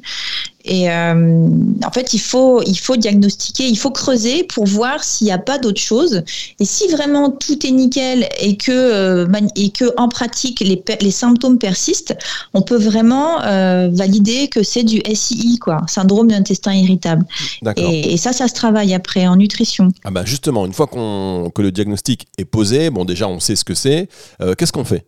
Et 0.68 0.92
euh, 0.92 1.48
en 1.86 1.92
fait, 1.92 2.14
il 2.14 2.20
faut, 2.20 2.62
il 2.64 2.78
faut 2.78 2.98
diagnostiquer, 2.98 3.68
il 3.68 3.78
faut 3.78 3.92
creuser 3.92 4.44
pour 4.44 4.66
voir 4.66 5.04
s'il 5.04 5.26
n'y 5.26 5.32
a 5.32 5.38
pas 5.38 5.58
d'autre 5.58 5.80
chose. 5.80 6.24
Et 6.60 6.66
si 6.66 6.88
vraiment 6.90 7.32
tout 7.32 7.66
est 7.66 7.72
nickel 7.72 8.28
et 8.40 8.58
que, 8.58 8.72
euh, 8.72 9.28
et 9.56 9.70
que 9.70 9.86
en 9.98 10.10
pratique 10.10 10.60
les, 10.60 10.84
les 11.00 11.12
symptômes 11.12 11.58
persistent, 11.58 12.16
on 12.54 12.62
peut 12.62 12.78
vraiment 12.78 13.42
euh, 13.44 13.90
valider 13.92 14.50
que 14.50 14.62
c'est 14.62 14.84
du 14.84 15.02
SII, 15.14 15.58
quoi, 15.58 15.82
syndrome 15.88 16.28
d'intestin 16.28 16.74
irritable. 16.74 17.26
Et, 17.78 18.14
et, 18.14 18.18
ça, 18.18 18.34
ça 18.34 18.48
se 18.48 18.54
travaille 18.54 18.94
après 18.94 19.17
en 19.26 19.38
nutrition. 19.38 19.92
Ah 20.04 20.12
bah 20.12 20.26
justement, 20.26 20.66
une 20.66 20.74
fois 20.74 20.88
qu'on 20.88 21.50
que 21.56 21.62
le 21.62 21.72
diagnostic 21.72 22.28
est 22.38 22.46
posé, 22.46 22.90
bon 22.90 23.06
déjà 23.06 23.28
on 23.28 23.40
sait 23.40 23.56
ce 23.56 23.64
que 23.64 23.74
c'est. 23.74 24.10
Qu'est-ce 24.58 24.72
qu'on 24.72 24.86
fait? 24.86 25.06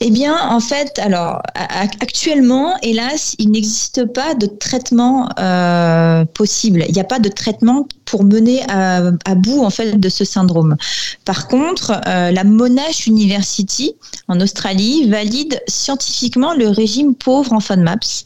Eh 0.00 0.10
bien, 0.10 0.36
en 0.50 0.60
fait, 0.60 0.98
alors 0.98 1.42
actuellement, 1.54 2.74
hélas, 2.82 3.34
il 3.38 3.50
n'existe 3.50 4.04
pas 4.06 4.34
de 4.34 4.46
traitement 4.46 5.28
euh, 5.38 6.24
possible. 6.26 6.84
Il 6.88 6.94
n'y 6.94 7.00
a 7.00 7.04
pas 7.04 7.18
de 7.18 7.28
traitement 7.28 7.86
pour 8.04 8.24
mener 8.24 8.62
à, 8.68 9.10
bout 9.34 9.64
en 9.64 9.70
fait 9.70 9.98
de 9.98 10.08
ce 10.08 10.24
syndrome. 10.24 10.76
Par 11.24 11.48
contre, 11.48 12.00
euh, 12.06 12.30
la 12.30 12.44
Monash 12.44 13.06
University 13.06 13.94
en 14.28 14.40
Australie 14.40 15.08
valide 15.08 15.60
scientifiquement 15.66 16.54
le 16.54 16.68
régime 16.68 17.14
pauvre 17.14 17.52
en 17.52 17.60
FODMAPS. 17.60 18.24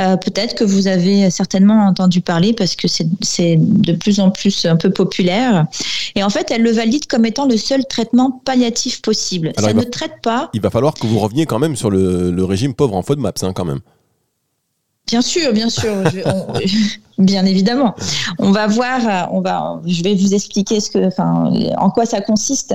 Euh, 0.00 0.16
Peut-être 0.16 0.54
que 0.54 0.64
vous 0.64 0.86
avez 0.86 1.30
certainement 1.30 1.86
entendu 1.86 2.20
parler 2.20 2.52
parce 2.52 2.76
que 2.76 2.86
c'est 2.88 3.56
de 3.58 3.92
plus 3.92 4.20
en 4.20 4.30
plus 4.30 4.64
un 4.64 4.76
peu 4.76 4.90
populaire. 4.90 5.66
Et 6.14 6.22
en 6.22 6.30
fait, 6.30 6.50
elle 6.50 6.62
le 6.62 6.70
valide 6.70 7.06
comme 7.06 7.26
étant 7.26 7.46
le 7.46 7.56
seul 7.56 7.84
traitement 7.86 8.40
palliatif 8.44 9.02
possible. 9.02 9.52
Ça 9.58 9.72
ne 9.72 9.82
traite 9.82 10.20
pas. 10.22 10.50
Il 10.54 10.60
va 10.60 10.70
falloir 10.70 10.94
que 10.94 11.06
vous 11.08 11.18
reveniez 11.18 11.46
quand 11.46 11.58
même 11.58 11.76
sur 11.76 11.90
le, 11.90 12.44
régime 12.44 12.74
pauvre 12.74 12.94
en 12.94 13.02
FODMAPS, 13.02 13.42
hein, 13.42 13.52
quand 13.52 13.64
même. 13.64 13.80
Bien 15.06 15.22
sûr, 15.22 15.52
bien 15.54 15.70
sûr, 15.70 15.90
bien 17.18 17.46
évidemment. 17.46 17.94
On 18.38 18.50
va 18.52 18.66
voir, 18.66 19.32
on 19.32 19.40
va, 19.40 19.80
je 19.86 20.02
vais 20.02 20.14
vous 20.14 20.34
expliquer 20.34 20.80
ce 20.80 20.90
que, 20.90 21.06
enfin, 21.06 21.50
en 21.78 21.88
quoi 21.88 22.04
ça 22.04 22.20
consiste. 22.20 22.74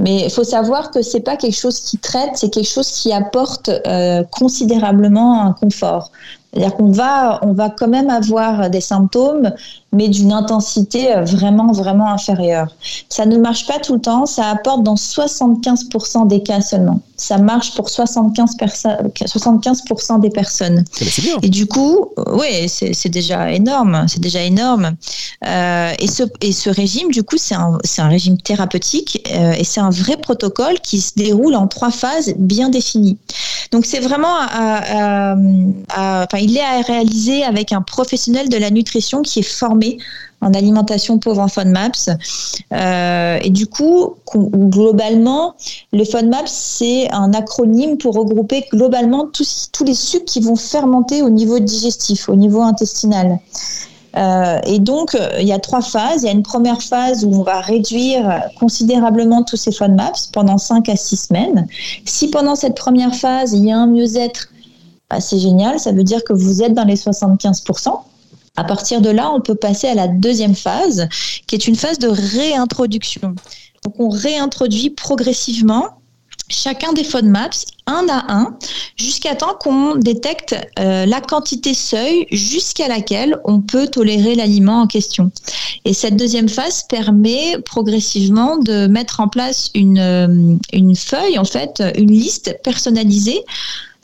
Mais 0.00 0.24
il 0.24 0.30
faut 0.30 0.44
savoir 0.44 0.90
que 0.90 1.02
c'est 1.02 1.20
pas 1.20 1.36
quelque 1.36 1.56
chose 1.56 1.80
qui 1.80 1.98
traite, 1.98 2.30
c'est 2.36 2.48
quelque 2.48 2.70
chose 2.70 2.90
qui 2.90 3.12
apporte 3.12 3.68
euh, 3.68 4.24
considérablement 4.30 5.42
un 5.42 5.52
confort. 5.52 6.10
C'est-à-dire 6.54 6.76
qu'on 6.76 6.92
va, 6.92 7.40
on 7.42 7.52
va 7.52 7.68
quand 7.68 7.88
même 7.88 8.08
avoir 8.08 8.70
des 8.70 8.80
symptômes, 8.80 9.52
mais 9.94 10.08
d'une 10.08 10.32
intensité 10.32 11.14
euh, 11.14 11.24
vraiment, 11.24 11.72
vraiment 11.72 12.10
inférieure. 12.10 12.68
Ça 13.08 13.26
ne 13.26 13.38
marche 13.38 13.66
pas 13.66 13.78
tout 13.78 13.94
le 13.94 14.00
temps, 14.00 14.26
ça 14.26 14.48
apporte 14.48 14.82
dans 14.82 14.96
75% 14.96 16.26
des 16.26 16.42
cas 16.42 16.60
seulement. 16.60 17.00
Ça 17.16 17.38
marche 17.38 17.74
pour 17.74 17.86
75%, 17.86 19.26
75 19.26 19.82
des 20.20 20.30
personnes. 20.30 20.84
Et 21.42 21.48
du 21.48 21.66
coup, 21.66 22.06
oui, 22.32 22.68
c'est 22.68 23.08
déjà 23.08 23.52
énorme, 23.52 24.06
c'est 24.08 24.20
déjà 24.20 24.42
énorme. 24.42 24.96
Euh, 25.46 25.92
et, 25.98 26.08
ce, 26.08 26.24
et 26.40 26.52
ce 26.52 26.70
régime, 26.70 27.10
du 27.10 27.22
coup, 27.22 27.36
c'est 27.38 27.54
un, 27.54 27.78
un, 27.98 28.08
régime 28.08 28.36
thérapeutique 28.38 29.26
euh, 29.32 29.52
et 29.52 29.64
c'est 29.64 29.80
un 29.80 29.90
vrai 29.90 30.16
protocole 30.16 30.80
qui 30.80 31.00
se 31.00 31.12
déroule 31.16 31.54
en 31.54 31.68
trois 31.68 31.90
phases 31.90 32.34
bien 32.36 32.68
définies. 32.68 33.18
Donc 33.70 33.86
c'est 33.86 34.00
vraiment, 34.00 34.36
à, 34.38 35.34
enfin, 35.96 36.38
il 36.38 36.56
est 36.56 36.64
à 36.64 36.80
réaliser 36.80 37.44
avec 37.44 37.72
un 37.72 37.82
professionnel 37.82 38.48
de 38.48 38.56
la 38.56 38.70
nutrition 38.70 39.22
qui 39.22 39.40
est 39.40 39.42
formé 39.42 39.83
en 40.44 40.52
alimentation 40.52 41.18
pauvre 41.18 41.40
en 41.40 41.48
FODMAPS. 41.48 42.10
Euh, 42.72 43.38
et 43.42 43.50
du 43.50 43.66
coup, 43.66 44.14
globalement, 44.34 45.54
le 45.92 46.04
FODMAPS, 46.04 46.50
c'est 46.50 47.10
un 47.12 47.32
acronyme 47.32 47.96
pour 47.96 48.14
regrouper 48.14 48.66
globalement 48.70 49.26
tous, 49.26 49.70
les 49.84 49.94
sucres 49.94 50.26
qui 50.26 50.40
vont 50.40 50.56
fermenter 50.56 51.22
au 51.22 51.30
niveau 51.30 51.58
digestif, 51.58 52.28
au 52.28 52.36
niveau 52.36 52.62
intestinal. 52.62 53.38
Euh, 54.16 54.60
et 54.64 54.78
donc, 54.78 55.16
il 55.40 55.46
y 55.46 55.52
a 55.52 55.58
trois 55.58 55.82
phases. 55.82 56.22
Il 56.22 56.26
y 56.26 56.28
a 56.28 56.32
une 56.32 56.44
première 56.44 56.82
phase 56.82 57.24
où 57.24 57.32
on 57.34 57.42
va 57.42 57.60
réduire 57.60 58.42
considérablement 58.60 59.42
tous 59.42 59.56
ces 59.56 59.72
FODMAPs 59.72 60.30
pendant 60.32 60.58
5 60.58 60.88
à 60.88 60.96
6 60.96 61.16
semaines. 61.16 61.66
Si 62.04 62.28
pendant 62.28 62.54
cette 62.54 62.76
première 62.76 63.14
phase, 63.14 63.54
il 63.54 63.64
y 63.64 63.72
a 63.72 63.78
un 63.78 63.86
mieux-être, 63.86 64.50
bah, 65.10 65.20
c'est 65.20 65.38
génial. 65.38 65.80
Ça 65.80 65.92
veut 65.92 66.04
dire 66.04 66.22
que 66.22 66.32
vous 66.32 66.62
êtes 66.62 66.74
dans 66.74 66.84
les 66.84 66.96
75%. 66.96 67.98
À 68.56 68.64
partir 68.64 69.00
de 69.00 69.10
là, 69.10 69.32
on 69.32 69.40
peut 69.40 69.54
passer 69.54 69.88
à 69.88 69.94
la 69.94 70.08
deuxième 70.08 70.54
phase, 70.54 71.08
qui 71.46 71.56
est 71.56 71.66
une 71.66 71.76
phase 71.76 71.98
de 71.98 72.08
réintroduction. 72.08 73.34
Donc, 73.84 73.98
on 73.98 74.08
réintroduit 74.08 74.90
progressivement 74.90 75.98
chacun 76.48 76.92
des 76.92 77.04
FODMAPs 77.04 77.64
un 77.86 78.06
à 78.08 78.32
un 78.32 78.56
jusqu'à 78.96 79.34
temps 79.34 79.54
qu'on 79.58 79.96
détecte 79.96 80.54
euh, 80.78 81.06
la 81.06 81.20
quantité 81.20 81.74
seuil 81.74 82.26
jusqu'à 82.30 82.88
laquelle 82.88 83.38
on 83.44 83.60
peut 83.60 83.88
tolérer 83.88 84.34
l'aliment 84.34 84.82
en 84.82 84.86
question. 84.86 85.30
Et 85.84 85.92
cette 85.92 86.16
deuxième 86.16 86.48
phase 86.48 86.84
permet 86.88 87.58
progressivement 87.64 88.56
de 88.58 88.86
mettre 88.86 89.20
en 89.20 89.28
place 89.28 89.70
une, 89.74 89.98
euh, 89.98 90.56
une 90.72 90.96
feuille, 90.96 91.38
en 91.38 91.44
fait, 91.44 91.82
une 91.96 92.12
liste 92.12 92.58
personnalisée 92.62 93.44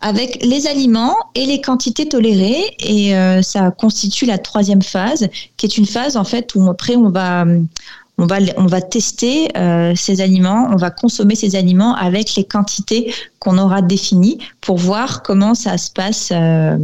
avec 0.00 0.44
les 0.44 0.66
aliments 0.66 1.16
et 1.34 1.46
les 1.46 1.60
quantités 1.60 2.08
tolérées. 2.08 2.76
Et 2.80 3.14
euh, 3.14 3.42
ça 3.42 3.70
constitue 3.70 4.26
la 4.26 4.38
troisième 4.38 4.82
phase 4.82 5.28
qui 5.56 5.66
est 5.66 5.76
une 5.78 5.86
phase 5.86 6.16
en 6.16 6.24
fait 6.24 6.54
où 6.54 6.68
après 6.68 6.96
on 6.96 7.10
va 7.10 7.44
on 8.20 8.26
va, 8.26 8.36
on 8.58 8.66
va 8.66 8.82
tester 8.82 9.48
euh, 9.56 9.94
ces 9.96 10.20
aliments, 10.20 10.68
on 10.70 10.76
va 10.76 10.90
consommer 10.90 11.34
ces 11.34 11.56
aliments 11.56 11.94
avec 11.94 12.34
les 12.34 12.44
quantités 12.44 13.14
qu'on 13.38 13.56
aura 13.56 13.80
définies 13.80 14.38
pour 14.60 14.76
voir 14.76 15.22
comment 15.22 15.54
ça 15.54 15.78
se 15.78 15.90
passe 15.90 16.28
euh, 16.30 16.76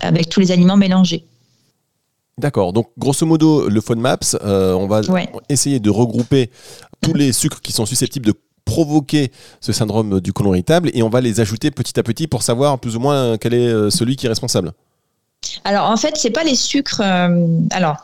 avec 0.00 0.28
tous 0.28 0.40
les 0.40 0.52
aliments 0.52 0.76
mélangés. 0.76 1.24
D'accord, 2.38 2.74
donc 2.74 2.90
grosso 2.98 3.24
modo, 3.24 3.70
le 3.70 3.80
FODMAPS, 3.80 4.36
euh, 4.44 4.74
on 4.74 4.86
va 4.86 5.00
essayer 5.48 5.80
de 5.80 5.88
regrouper 5.88 6.50
tous 7.00 7.14
les 7.14 7.32
sucres 7.32 7.62
qui 7.62 7.72
sont 7.72 7.86
susceptibles 7.86 8.26
de 8.26 8.34
provoquer 8.66 9.32
ce 9.62 9.72
syndrome 9.72 10.20
du 10.20 10.34
côlon 10.34 10.52
irritable 10.52 10.90
et 10.92 11.02
on 11.02 11.08
va 11.08 11.22
les 11.22 11.40
ajouter 11.40 11.70
petit 11.70 11.98
à 11.98 12.02
petit 12.02 12.26
pour 12.26 12.42
savoir 12.42 12.78
plus 12.78 12.96
ou 12.96 13.00
moins 13.00 13.38
quel 13.38 13.54
est 13.54 13.90
celui 13.90 14.16
qui 14.16 14.26
est 14.26 14.28
responsable. 14.28 14.72
Alors 15.64 15.88
en 15.90 15.96
fait, 15.96 16.16
c'est 16.16 16.30
pas 16.30 16.44
les 16.44 16.56
sucres. 16.56 17.00
alors 17.70 17.96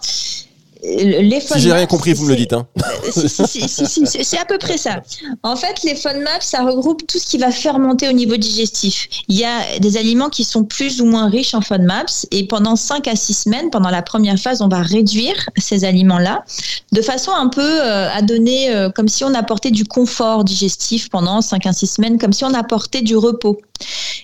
les 0.82 1.40
si 1.40 1.60
j'ai 1.60 1.72
rien 1.72 1.86
compris, 1.86 2.12
vous 2.12 2.24
me 2.24 2.30
le 2.30 2.36
dites. 2.36 2.52
Hein. 2.52 2.66
c'est 3.12 4.38
à 4.38 4.44
peu 4.44 4.58
près 4.58 4.76
ça. 4.76 5.02
En 5.42 5.54
fait, 5.54 5.82
les 5.84 5.94
FODMAP, 5.94 6.42
ça 6.42 6.64
regroupe 6.64 7.06
tout 7.06 7.18
ce 7.18 7.26
qui 7.26 7.38
va 7.38 7.52
fermenter 7.52 8.08
au 8.08 8.12
niveau 8.12 8.36
digestif. 8.36 9.08
Il 9.28 9.38
y 9.38 9.44
a 9.44 9.78
des 9.78 9.96
aliments 9.96 10.28
qui 10.28 10.42
sont 10.42 10.64
plus 10.64 11.00
ou 11.00 11.04
moins 11.04 11.28
riches 11.28 11.54
en 11.54 11.60
FODMAPs 11.60 12.26
et 12.32 12.46
pendant 12.48 12.74
5 12.74 13.06
à 13.06 13.14
6 13.14 13.34
semaines, 13.34 13.70
pendant 13.70 13.90
la 13.90 14.02
première 14.02 14.38
phase, 14.38 14.60
on 14.60 14.68
va 14.68 14.82
réduire 14.82 15.36
ces 15.56 15.84
aliments-là 15.84 16.44
de 16.90 17.00
façon 17.00 17.30
un 17.32 17.48
peu 17.48 17.60
euh, 17.62 18.08
à 18.12 18.22
donner 18.22 18.74
euh, 18.74 18.90
comme 18.90 19.08
si 19.08 19.24
on 19.24 19.34
apportait 19.34 19.70
du 19.70 19.84
confort 19.84 20.42
digestif 20.42 21.08
pendant 21.10 21.40
5 21.40 21.66
à 21.66 21.72
6 21.72 21.86
semaines, 21.86 22.18
comme 22.18 22.32
si 22.32 22.44
on 22.44 22.54
apportait 22.54 23.02
du 23.02 23.16
repos. 23.16 23.60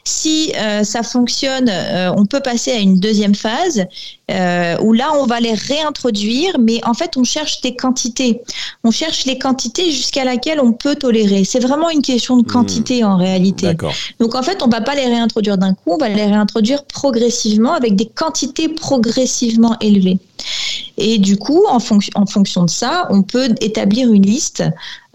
Si 0.05 0.53
euh, 0.57 0.85
ça 0.85 1.03
fonctionne, 1.03 1.71
on 2.17 2.27
peut 2.27 2.41
passer 2.41 2.73
à 2.73 2.79
une 2.79 2.99
deuxième 2.99 3.35
phase 3.35 3.87
où 4.31 4.93
là, 4.93 5.13
on 5.19 5.27
va 5.27 5.41
les 5.41 5.55
réintroduire 5.55 6.59
mais 6.59 6.81
en 6.85 6.95
fait, 6.95 7.17
on 7.17 7.25
cherche 7.25 7.61
des 7.61 7.77
quantités. 7.77 8.43
On 8.85 8.91
cherche 8.91 9.25
les 9.25 9.39
quantités 9.39 9.91
jusqu'à 9.91 10.25
laquelle 10.25 10.61
on 10.61 10.73
peut 10.73 10.97
tolérer. 10.97 11.45
C'est 11.45 11.61
vraiment 11.61 11.91
une 11.91 12.03
question 12.03 12.37
de 12.37 12.47
quantité 12.47 13.05
en 13.05 13.17
réalité. 13.17 13.77
Donc 14.21 14.35
en 14.35 14.43
fait, 14.43 14.63
on 14.63 14.69
va 14.69 14.81
pas 14.81 14.95
les 14.95 15.07
réintroduire 15.07 15.59
d'un 15.59 15.75
coup, 15.75 15.93
on 15.93 15.97
va 15.97 16.09
les 16.09 16.25
réintroduire 16.25 16.85
progressivement 16.85 17.73
avec 17.73 17.97
des 17.97 18.07
quantités 18.07 18.69
progressivement 18.69 19.77
élevées. 19.81 20.19
Et 20.97 21.19
du 21.19 21.37
coup, 21.37 21.65
en, 21.69 21.79
en 22.15 22.27
fonction 22.27 22.65
de 22.65 22.71
ça, 22.71 23.07
on 23.11 23.23
peut 23.23 23.55
établir 23.61 24.13
une 24.13 24.27
liste 24.27 24.65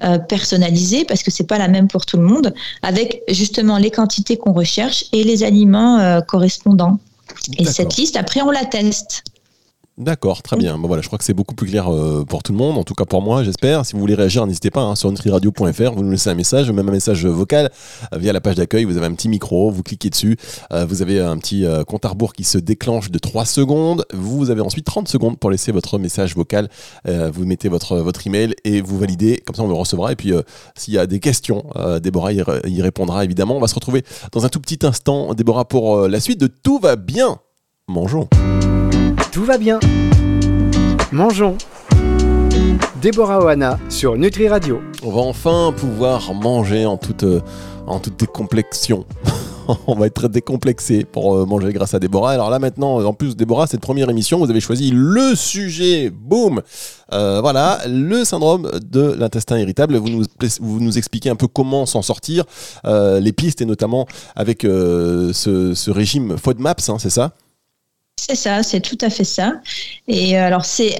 euh, 0.03 0.17
personnalisée, 0.17 1.05
parce 1.05 1.23
que 1.23 1.31
c'est 1.31 1.47
pas 1.47 1.57
la 1.57 1.67
même 1.67 1.87
pour 1.87 2.05
tout 2.05 2.17
le 2.17 2.23
monde, 2.23 2.53
avec 2.81 3.21
justement 3.29 3.77
les 3.77 3.91
quantités 3.91 4.37
qu'on 4.37 4.53
recherche 4.53 5.05
et 5.11 5.23
les 5.23 5.43
aliments 5.43 5.99
euh, 5.99 6.21
correspondants. 6.21 6.99
Et 7.57 7.65
cette 7.65 7.95
liste, 7.97 8.15
après, 8.15 8.41
on 8.41 8.51
la 8.51 8.65
teste. 8.65 9.23
D'accord, 9.99 10.41
très 10.41 10.57
bien. 10.57 10.79
Bon, 10.79 10.99
je 10.99 11.05
crois 11.05 11.19
que 11.19 11.23
c'est 11.23 11.35
beaucoup 11.35 11.53
plus 11.53 11.67
clair 11.67 11.93
euh, 11.93 12.25
pour 12.25 12.41
tout 12.41 12.51
le 12.51 12.57
monde, 12.57 12.79
en 12.79 12.83
tout 12.83 12.95
cas 12.95 13.05
pour 13.05 13.21
moi, 13.21 13.43
j'espère. 13.43 13.85
Si 13.85 13.93
vous 13.93 13.99
voulez 13.99 14.15
réagir, 14.15 14.47
n'hésitez 14.47 14.71
pas 14.71 14.81
hein, 14.81 14.95
sur 14.95 15.11
nutriradio.fr, 15.11 15.91
vous 15.93 16.03
nous 16.03 16.09
laissez 16.09 16.31
un 16.31 16.35
message, 16.35 16.71
même 16.71 16.89
un 16.89 16.91
message 16.91 17.27
vocal 17.27 17.69
euh, 18.11 18.17
via 18.17 18.33
la 18.33 18.41
page 18.41 18.55
d'accueil. 18.55 18.85
Vous 18.85 18.97
avez 18.97 19.05
un 19.05 19.13
petit 19.13 19.29
micro, 19.29 19.69
vous 19.69 19.83
cliquez 19.83 20.09
dessus, 20.09 20.35
euh, 20.71 20.87
vous 20.87 21.03
avez 21.03 21.19
un 21.19 21.37
petit 21.37 21.63
compte 21.87 22.05
à 22.05 22.09
rebours 22.09 22.33
qui 22.33 22.43
se 22.43 22.57
déclenche 22.57 23.11
de 23.11 23.19
3 23.19 23.45
secondes. 23.45 24.03
Vous 24.13 24.49
avez 24.49 24.61
ensuite 24.61 24.85
30 24.85 25.07
secondes 25.07 25.37
pour 25.37 25.51
laisser 25.51 25.71
votre 25.71 25.99
message 25.99 26.35
vocal. 26.35 26.69
vous 27.05 27.45
mettez 27.45 27.69
votre, 27.69 27.97
votre 27.97 28.25
email 28.25 28.55
et 28.63 28.81
vous 28.81 28.97
validez, 28.97 29.43
comme 29.45 29.55
ça 29.55 29.61
on 29.61 29.67
le 29.67 29.75
recevra. 29.75 30.11
Et 30.11 30.15
puis 30.15 30.33
s'il 30.75 30.95
y 30.95 30.97
a 30.97 31.05
des 31.05 31.19
questions, 31.19 31.65
Déborah 32.01 32.33
y, 32.33 32.81
répondra 32.81 33.23
évidemment. 33.23 33.57
On 33.57 33.61
va 33.61 33.67
se 33.67 33.75
retrouver 33.75 34.03
dans 34.31 34.43
un 34.43 34.49
tout 34.49 34.59
petit 34.59 34.79
instant, 34.85 35.35
Déborah, 35.35 35.65
pour 35.65 36.07
la 36.07 36.19
suite 36.19 36.39
de 36.39 36.47
Tout 36.47 36.79
va 36.79 36.95
bien. 36.95 37.37
Mangeons. 37.87 38.27
Tout 39.33 39.45
va 39.45 39.57
bien. 39.57 39.79
Mangeons. 41.11 41.57
Déborah 43.01 43.43
Oana 43.43 43.79
sur 43.89 44.15
Nutri 44.15 44.47
Radio. 44.47 44.79
On 45.01 45.09
va 45.09 45.21
enfin 45.21 45.73
pouvoir 45.75 46.35
manger 46.35 46.85
en 46.85 46.97
toute, 46.97 47.23
euh, 47.23 47.41
en 47.87 47.99
décomplexion. 48.15 49.07
on 49.87 49.95
va 49.95 50.05
être 50.05 50.27
décomplexé 50.27 51.03
pour 51.03 51.35
euh, 51.35 51.45
manger 51.47 51.73
grâce 51.73 51.95
à 51.95 51.99
Déborah. 51.99 52.33
Alors 52.33 52.51
là 52.51 52.59
maintenant, 52.59 53.03
en 53.03 53.13
plus 53.15 53.35
Déborah, 53.35 53.65
cette 53.65 53.81
première 53.81 54.07
émission, 54.07 54.37
vous 54.37 54.51
avez 54.51 54.61
choisi 54.61 54.91
le 54.93 55.33
sujet, 55.33 56.11
boum 56.11 56.61
euh, 57.11 57.41
Voilà, 57.41 57.79
le 57.87 58.23
syndrome 58.25 58.69
de 58.87 59.15
l'intestin 59.17 59.57
irritable. 59.57 59.95
Vous 59.95 60.09
nous, 60.09 60.25
vous 60.61 60.79
nous 60.79 60.99
expliquez 60.99 61.31
un 61.31 61.35
peu 61.35 61.47
comment 61.47 61.87
s'en 61.87 62.03
sortir, 62.03 62.45
les 62.85 63.33
pistes 63.33 63.61
et 63.61 63.65
notamment 63.65 64.05
avec 64.35 64.61
ce, 64.61 65.89
régime 65.89 66.37
FODMAPS, 66.37 66.89
hein, 66.89 66.97
c'est 66.99 67.09
ça? 67.09 67.33
C'est 68.15 68.35
ça, 68.35 68.63
c'est 68.63 68.79
tout 68.79 68.97
à 69.01 69.09
fait 69.09 69.23
ça. 69.23 69.53
Et 70.07 70.37
euh, 70.37 70.45
alors 70.45 70.65
c'est 70.65 70.97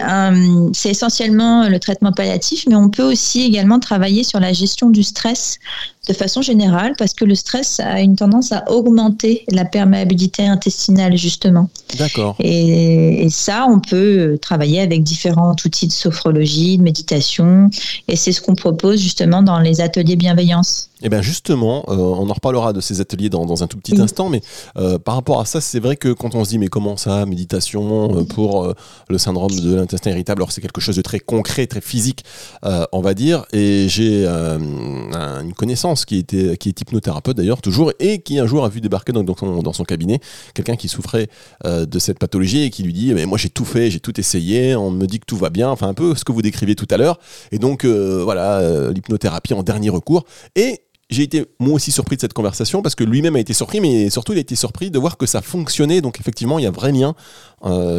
c'est 0.74 0.90
essentiellement 0.90 1.70
le 1.70 1.80
traitement 1.80 2.12
palliatif, 2.12 2.66
mais 2.68 2.76
on 2.76 2.90
peut 2.90 3.04
aussi 3.04 3.44
également 3.44 3.80
travailler 3.80 4.24
sur 4.24 4.40
la 4.40 4.52
gestion 4.52 4.90
du 4.90 5.04
stress 5.04 5.60
de 6.08 6.14
façon 6.14 6.42
générale, 6.42 6.94
parce 6.98 7.14
que 7.14 7.24
le 7.24 7.36
stress 7.36 7.80
a 7.80 8.02
une 8.02 8.16
tendance 8.16 8.52
à 8.52 8.70
augmenter 8.70 9.46
la 9.50 9.66
perméabilité 9.66 10.46
intestinale 10.46 11.18
justement. 11.18 11.70
D'accord. 11.98 12.36
Et, 12.40 13.24
et, 13.24 13.30
ça, 13.30 13.68
on 13.70 13.80
peut 13.80 14.38
travailler 14.42 14.82
avec 14.82 15.04
différents 15.04 15.56
outils 15.66 15.88
de 15.88 15.94
sophrologie, 15.94 16.78
de 16.78 16.84
méditation, 16.84 17.70
et 18.08 18.16
c'est 18.16 18.32
ce 18.32 18.42
qu'on 18.42 18.56
propose 18.56 19.00
justement 19.00 19.44
dans 19.44 19.60
les 19.60 19.80
ateliers 19.80 20.16
bienveillance. 20.16 20.90
Et 21.04 21.08
eh 21.08 21.10
bien 21.10 21.22
justement, 21.22 21.84
euh, 21.90 21.98
on 21.98 22.30
en 22.30 22.34
reparlera 22.34 22.72
de 22.72 22.80
ces 22.80 23.02
ateliers 23.02 23.28
dans, 23.28 23.46
dans 23.46 23.62
un 23.62 23.68
tout 23.68 23.78
petit 23.78 24.00
instant, 24.00 24.30
mais 24.30 24.42
euh, 24.78 24.98
par 24.98 25.16
rapport 25.16 25.42
à 25.42 25.46
ça, 25.46 25.60
c'est 25.60 25.82
vrai 25.82 25.98
que 25.98 26.14
quand 26.14 26.34
on 26.34 26.46
se 26.46 26.52
dit 26.52 26.58
mais 26.58 26.70
comment 26.70 26.96
ça, 26.96 27.26
méditation 27.26 28.20
euh, 28.20 28.24
pour 28.24 28.74
le 29.10 29.18
syndrome 29.18 29.52
de 29.52 29.76
l'intestin 29.76 30.12
irritable, 30.12 30.42
alors 30.42 30.54
c'est 30.54 30.62
quelque 30.62 30.80
chose 30.80 30.96
de 30.96 31.02
très 31.02 31.20
concret, 31.20 31.68
très 31.68 31.82
physique, 31.82 32.24
on 32.64 33.02
va 33.02 33.14
dire, 33.14 33.44
et 33.52 33.88
j'ai 33.90 34.26
une 34.26 35.54
connaissance 35.58 35.93
qui, 36.06 36.26
est 36.30 36.82
hypnothérapeute 36.82 37.38
d'ailleurs 37.38 37.62
toujours, 37.62 37.92
et 38.00 38.20
qui 38.20 38.40
un 38.40 38.46
jour 38.46 38.66
a 38.66 38.70
vu 38.70 38.82
débarquer 38.82 39.12
dans, 39.12 39.74
son, 39.74 39.84
cabinet 39.84 40.20
quelqu'un 40.54 40.76
qui 40.76 40.88
souffrait 40.88 41.28
de 41.66 42.00
cette 42.00 42.20
pathologie 42.20 42.64
et 42.64 42.70
qui 42.70 42.84
lui 42.84 42.94
dit 42.94 43.14
mais 43.14 43.26
moi 43.26 43.38
j'ai 43.38 43.50
tout 43.50 43.66
fait, 43.66 43.90
j'ai 43.92 44.00
tout 44.00 44.20
essayé, 44.20 44.76
on 44.76 44.92
me 44.92 45.06
dit 45.06 45.20
que 45.20 45.26
tout 45.26 45.38
va 45.38 45.50
bien, 45.50 45.70
enfin 45.70 45.88
un 45.88 45.94
peu 45.94 46.16
ce 46.16 46.24
que 46.24 46.32
vous 46.32 46.42
décriviez 46.42 46.76
tout 46.76 46.88
à 46.90 46.98
l'heure, 46.98 47.20
et 47.52 47.60
donc 47.60 47.86
voilà, 47.86 48.90
l'hypnothérapie 48.92 49.54
en 49.54 49.64
dernier 49.64 49.90
recours, 49.90 50.26
et 50.56 50.82
j'ai 51.10 51.24
été 51.24 51.46
moi 51.60 51.76
aussi 51.76 51.92
surpris 51.92 52.16
de 52.16 52.22
cette 52.22 52.34
conversation 52.34 52.82
parce 52.82 52.96
que 52.96 53.04
lui-même 53.04 53.36
a 53.36 53.40
été 53.40 53.54
surpris, 53.54 53.80
mais 53.80 54.10
surtout 54.10 54.34
il 54.34 54.38
a 54.38 54.42
été 54.42 54.56
surpris 54.56 54.92
de 54.92 55.00
voir 55.00 55.18
que 55.18 55.26
ça 55.26 55.42
fonctionnait. 55.42 56.02
Donc 56.02 56.20
effectivement, 56.20 56.60
il 56.60 56.64
y 56.64 56.66
a 56.66 56.70
un 56.70 56.72
vrai 56.72 56.92
lien 56.92 57.16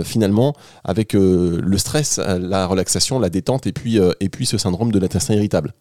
finalement 0.04 0.54
avec 0.84 1.12
le 1.14 1.78
stress, 1.78 2.18
la 2.18 2.66
relaxation, 2.66 3.18
la 3.18 3.30
détente 3.30 3.66
et 3.66 3.72
puis, 3.72 3.98
et 4.20 4.28
puis 4.28 4.46
ce 4.46 4.58
syndrome 4.58 4.92
de 4.92 4.98
l'intestin 4.98 5.34
irritable. 5.34 5.72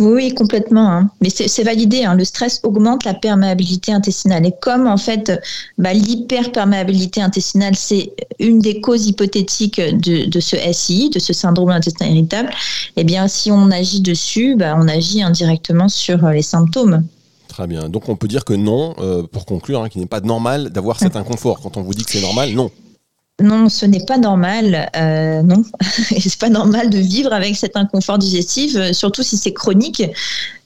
Oui, 0.00 0.34
complètement. 0.34 0.90
Hein. 0.90 1.10
Mais 1.20 1.28
c'est 1.30 1.62
validé. 1.62 2.04
Hein. 2.04 2.14
Le 2.14 2.24
stress 2.24 2.60
augmente 2.62 3.04
la 3.04 3.14
perméabilité 3.14 3.92
intestinale. 3.92 4.46
Et 4.46 4.54
comme 4.60 4.86
en 4.86 4.96
fait, 4.96 5.30
bah, 5.78 5.92
l'hyperperméabilité 5.92 7.20
intestinale, 7.20 7.76
c'est 7.76 8.12
une 8.38 8.60
des 8.60 8.80
causes 8.80 9.06
hypothétiques 9.06 9.80
de, 9.80 10.40
ce 10.40 10.56
SI, 10.72 11.10
de 11.10 11.18
ce 11.18 11.32
syndrome 11.32 11.68
d'intestin 11.68 12.06
irritable, 12.06 12.50
eh 12.96 13.04
bien, 13.04 13.28
si 13.28 13.50
on 13.50 13.70
agit 13.70 14.00
dessus, 14.00 14.56
bah, 14.56 14.74
on 14.78 14.88
agit 14.88 15.22
indirectement 15.22 15.88
sur 15.88 16.28
les 16.28 16.42
symptômes. 16.42 17.04
Très 17.48 17.66
bien. 17.66 17.88
Donc 17.88 18.08
on 18.08 18.16
peut 18.16 18.28
dire 18.28 18.44
que 18.44 18.54
non, 18.54 18.94
euh, 19.00 19.24
pour 19.24 19.44
conclure, 19.44 19.82
hein, 19.82 19.88
qu'il 19.88 20.00
n'est 20.00 20.06
pas 20.06 20.20
normal 20.20 20.70
d'avoir 20.70 20.98
cet 20.98 21.16
inconfort. 21.16 21.60
Quand 21.60 21.76
on 21.76 21.82
vous 21.82 21.94
dit 21.94 22.04
que 22.04 22.12
c'est 22.12 22.22
normal, 22.22 22.52
non 22.52 22.70
non, 23.40 23.68
ce 23.68 23.86
n'est 23.86 24.04
pas 24.04 24.18
normal. 24.18 24.90
Euh, 24.96 25.42
non, 25.42 25.62
c'est 25.80 26.38
pas 26.38 26.48
normal 26.48 26.90
de 26.90 26.98
vivre 26.98 27.32
avec 27.32 27.56
cet 27.56 27.76
inconfort 27.76 28.18
digestif, 28.18 28.76
euh, 28.76 28.92
surtout 28.92 29.22
si 29.22 29.36
c'est 29.36 29.52
chronique. 29.52 30.02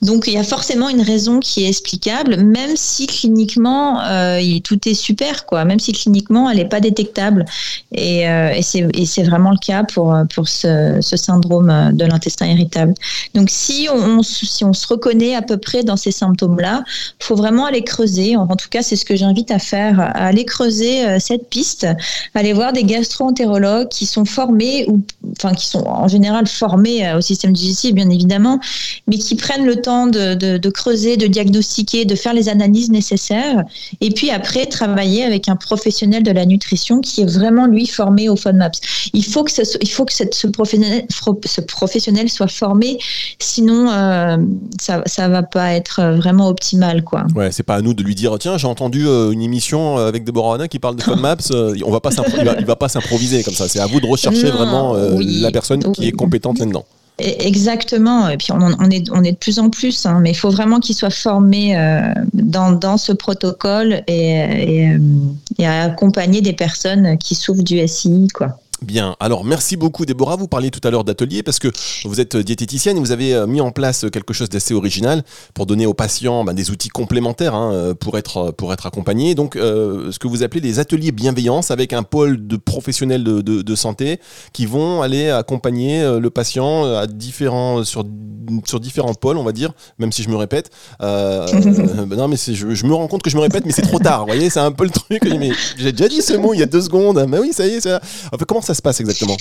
Donc, 0.05 0.27
il 0.27 0.35
y 0.35 0.39
a 0.39 0.45
forcément 0.45 0.89
une 0.89 1.03
raison 1.03 1.41
qui 1.41 1.65
est 1.65 1.69
explicable, 1.69 2.37
même 2.37 2.77
si 2.77 3.07
cliniquement, 3.07 4.01
euh, 4.03 4.41
tout 4.63 4.89
est 4.89 4.95
super, 4.95 5.47
quoi. 5.47 5.65
Même 5.65 5.81
si 5.81 5.93
cliniquement, 5.93 6.49
elle 6.49 6.59
n'est 6.59 6.69
pas 6.69 6.81
détectable. 6.81 7.45
Et, 7.93 8.29
euh, 8.29 8.53
et 8.55 9.07
c'est 9.07 9.23
vraiment 9.23 9.51
le 9.51 9.59
cas 9.59 9.85
pour, 9.85 10.15
pour 10.35 10.49
ce, 10.49 11.01
syndrome 11.01 11.93
de 11.93 12.05
l'intestin 12.05 12.47
irritable. 12.47 12.95
Donc, 13.35 13.49
si 13.51 13.89
on, 13.93 14.23
si 14.23 14.65
on 14.65 14.73
se 14.73 14.87
reconnaît 14.87 15.35
à 15.35 15.43
peu 15.43 15.57
près 15.57 15.83
dans 15.83 15.97
ces 15.97 16.13
symptômes-là, 16.13 16.85
faut 17.19 17.37
vraiment 17.37 17.67
aller 17.67 17.83
creuser. 17.83 18.37
En, 18.37 18.57
tout 18.57 18.69
cas, 18.69 18.83
c'est 18.83 18.97
ce 18.97 19.05
que 19.05 19.17
j'invite 19.17 19.51
à 19.51 19.59
faire, 19.59 20.01
à 20.01 20.27
aller 20.27 20.45
creuser 20.45 21.19
cette 21.19 21.49
piste, 21.49 21.87
aller 22.35 22.53
voir 22.53 22.73
des 22.73 22.85
gastro-entérologues 22.85 23.89
qui 23.89 24.07
sont 24.07 24.25
formés, 24.25 24.85
ou 24.89 25.03
enfin 25.37 25.55
qui 25.55 25.67
sont 25.67 25.85
en 25.87 26.09
général 26.09 26.47
formés 26.47 27.07
euh, 27.07 27.19
au 27.19 27.21
système 27.21 27.53
digestif, 27.53 27.95
bien 27.95 28.11
évidemment, 28.11 28.61
mais 29.07 29.19
qui 29.19 29.35
prennent 29.35 29.65
le 29.65 29.81
temps 29.81 29.94
de, 30.07 30.71
creuser, 30.71 31.17
de 31.17 31.27
diagnostiquer, 31.27 32.05
de 32.05 32.15
faire 32.15 32.35
les 32.35 32.49
analyses 32.49 32.91
nécessaires, 32.91 33.65
et 34.01 34.11
puis 34.11 34.31
après 34.31 34.67
travailler 34.67 35.25
avec 35.25 35.49
un 35.49 35.57
professionnel 35.57 36.23
de 36.23 36.31
la 36.31 36.47
nutrition 36.47 37.01
qui 37.01 37.23
est 37.23 37.31
vraiment 37.31 37.67
lui 37.67 37.87
formé 37.87 38.29
au 38.29 38.37
FODMAPS. 38.37 38.81
Il 39.13 39.25
faut 39.25 39.45
que 39.45 39.53
ce, 39.53 39.63
il 39.81 39.91
faut 39.91 40.05
que 40.05 40.13
ce, 40.13 40.47
professionnel, 40.47 41.07
ce 41.45 41.61
professionnel 41.61 42.29
soit 42.29 42.49
formé, 42.49 42.99
sinon 43.39 43.91
euh, 43.91 44.37
ça, 44.81 45.03
ça 45.07 45.29
va 45.29 45.43
pas 45.43 45.73
être 45.73 46.03
vraiment 46.17 46.49
optimal, 46.49 47.03
quoi. 47.03 47.25
Ouais, 47.35 47.51
c'est 47.53 47.63
pas 47.63 47.77
à 47.77 47.83
nous 47.83 47.95
de 47.95 48.03
lui 48.03 48.15
dire 48.15 48.37
tiens 48.39 48.59
j'ai 48.59 48.67
entendu 48.67 49.07
euh, 49.07 49.31
une 49.31 49.43
émission 49.43 49.97
avec 49.97 50.25
Deborah 50.25 50.57
Hanna 50.57 50.69
qui 50.69 50.79
parle 50.79 50.97
de 50.97 51.03
FODMAPS, 51.03 51.53
on 51.85 51.91
va 51.91 52.01
pas 52.01 52.11
il 52.59 52.67
va 52.67 52.77
pas 52.77 52.89
s'improviser 52.89 53.43
comme 53.43 53.55
ça. 53.55 53.69
C'est 53.69 53.81
à 53.81 53.87
vous 53.87 54.01
de 54.01 54.07
rechercher 54.07 54.51
vraiment 54.51 54.95
euh, 54.95 55.19
la 55.21 55.51
personne 55.51 55.83
qui 55.93 56.09
est 56.09 56.13
compétente 56.13 56.59
là-dedans. 56.59 56.85
Exactement. 57.19 58.29
Et 58.29 58.37
puis 58.37 58.49
on, 58.51 58.91
est, 58.91 59.09
on 59.13 59.23
est 59.23 59.33
de 59.33 59.37
plus 59.37 59.61
en 59.61 59.71
plus, 59.71 60.05
hein, 60.05 60.19
mais 60.21 60.33
il 60.33 60.37
faut 60.37 60.51
vraiment 60.51 60.81
qu'il 60.81 60.97
soit 60.97 61.11
formé 61.11 61.79
euh, 61.79 62.13
dans, 62.33 62.73
dans, 62.73 62.97
ce 62.97 63.13
protocole 63.13 64.03
et, 64.09 64.31
et, 64.31 64.91
euh, 64.91 64.99
et, 65.59 65.67
accompagner 65.67 66.41
des 66.41 66.55
personnes 66.55 67.17
qui 67.19 67.37
souffrent 67.37 67.63
du 67.63 67.87
SI. 67.87 68.27
Quoi. 68.35 68.59
Bien, 68.85 69.17
alors 69.19 69.45
merci 69.45 69.79
beaucoup 69.79 70.05
Déborah, 70.05 70.37
vous 70.37 70.47
parliez 70.47 70.71
tout 70.71 70.87
à 70.87 70.91
l'heure 70.91 71.05
d'atelier 71.05 71.43
parce 71.43 71.59
que 71.59 71.69
vous 72.05 72.21
êtes 72.21 72.37
diététicienne 72.37 72.99
et 72.99 73.01
vous 73.01 73.13
avez 73.13 73.35
euh, 73.35 73.47
mis 73.47 73.63
en 73.63 73.71
place 73.71 74.05
quelque 74.13 74.35
chose 74.35 74.51
d'assez 74.51 74.75
original 74.75 75.23
pour 75.55 75.65
donner 75.65 75.87
aux 75.87 75.95
patients 75.95 76.45
ben, 76.45 76.53
des 76.53 76.71
outils 76.71 76.91
complémentaires 76.91 77.55
hein, 77.55 77.73
euh, 77.73 77.95
pour, 77.95 78.19
être, 78.19 78.51
pour 78.51 78.75
être 78.75 78.85
accompagnés. 78.85 79.35
Donc 79.35 79.57
euh, 79.57 80.13
ce 80.13 80.19
que 80.19 80.29
vous 80.29 80.43
appelez 80.43 80.61
des 80.61 80.81
ateliers 80.81 81.13
bienveillance 81.13 81.71
avec 81.71 81.95
un 81.95 82.03
pôle 82.03 82.47
de 82.47 82.57
professionnels 82.57 83.25
de, 83.25 83.75
santé 83.75 84.21
qui 84.53 84.67
vont 84.67 85.03
aller 85.03 85.31
accompagner 85.31 86.03
le 86.21 86.31
patient 86.31 86.85
à 86.85 87.07
différents, 87.07 87.83
sur, 87.83 88.05
sur 88.67 88.79
différents 88.79 89.15
pôles, 89.15 89.37
on 89.37 89.43
va 89.43 89.53
dire, 89.53 89.73
même 89.99 90.13
si 90.13 90.23
je 90.23 90.29
me 90.29 90.37
répète. 90.37 90.71
Ben 91.01 92.17
non 92.17 92.29
mais 92.29 92.37
je, 92.37 92.87
me 92.87 92.95
rends 92.95 93.09
compte 93.09 93.23
que 93.23 93.31
je 93.31 93.37
me 93.37 93.41
répète 93.41 93.65
mais 93.67 93.73
c'est 93.73 93.83
trop 93.83 93.99
tard, 93.99 94.21
vous 94.21 94.27
voyez, 94.27 94.51
c'est 94.51 94.61
un 94.61 94.71
peu 94.73 94.85
le 94.85 94.91
truc. 94.91 95.23
J'ai 95.77 95.93
déjà 95.93 96.09
dit 96.09 96.23
ce 96.23 96.35
mot 96.35 96.55
il 96.55 96.61
y 96.61 96.63
a 96.63 96.67
deux 96.67 96.83
secondes, 96.83 97.25
mais 97.29 97.39
oui 97.39 97.53
ça 97.53 97.67
y 97.67 97.71
est. 97.71 97.81
Ça... 97.81 98.01
fait, 98.01 98.45
comment 98.47 98.61
ça 98.61 98.74
se 98.75 98.83
passe 98.83 99.01
exactement? 99.01 99.37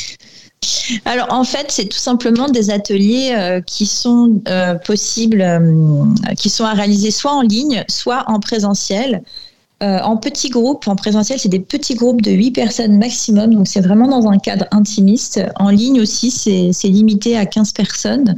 Alors 1.06 1.28
en 1.32 1.44
fait, 1.44 1.68
c'est 1.70 1.86
tout 1.86 1.98
simplement 1.98 2.48
des 2.48 2.70
ateliers 2.70 3.34
euh, 3.36 3.62
qui 3.62 3.86
sont 3.86 4.42
euh, 4.48 4.76
possibles, 4.76 5.42
euh, 5.42 6.06
qui 6.38 6.50
sont 6.50 6.66
à 6.66 6.74
réaliser 6.74 7.12
soit 7.12 7.34
en 7.34 7.42
ligne, 7.42 7.84
soit 7.90 8.24
en 8.28 8.40
présentiel. 8.40 9.24
Euh, 9.84 10.00
en 10.02 10.16
petits 10.16 10.50
groupes, 10.50 10.88
en 10.88 10.96
présentiel, 10.96 11.40
c'est 11.40 11.50
des 11.50 11.60
petits 11.60 11.96
groupes 11.96 12.22
de 12.22 12.32
8 12.32 12.52
personnes 12.52 12.98
maximum, 12.98 13.54
donc 13.54 13.68
c'est 13.68 13.82
vraiment 13.82 14.08
dans 14.08 14.30
un 14.30 14.38
cadre 14.38 14.66
intimiste. 14.72 15.42
En 15.58 15.70
ligne 15.70 16.00
aussi, 16.00 16.32
c'est 16.32 16.88
limité 16.88 17.36
à 17.36 17.46
15 17.46 17.74
personnes. 17.74 18.36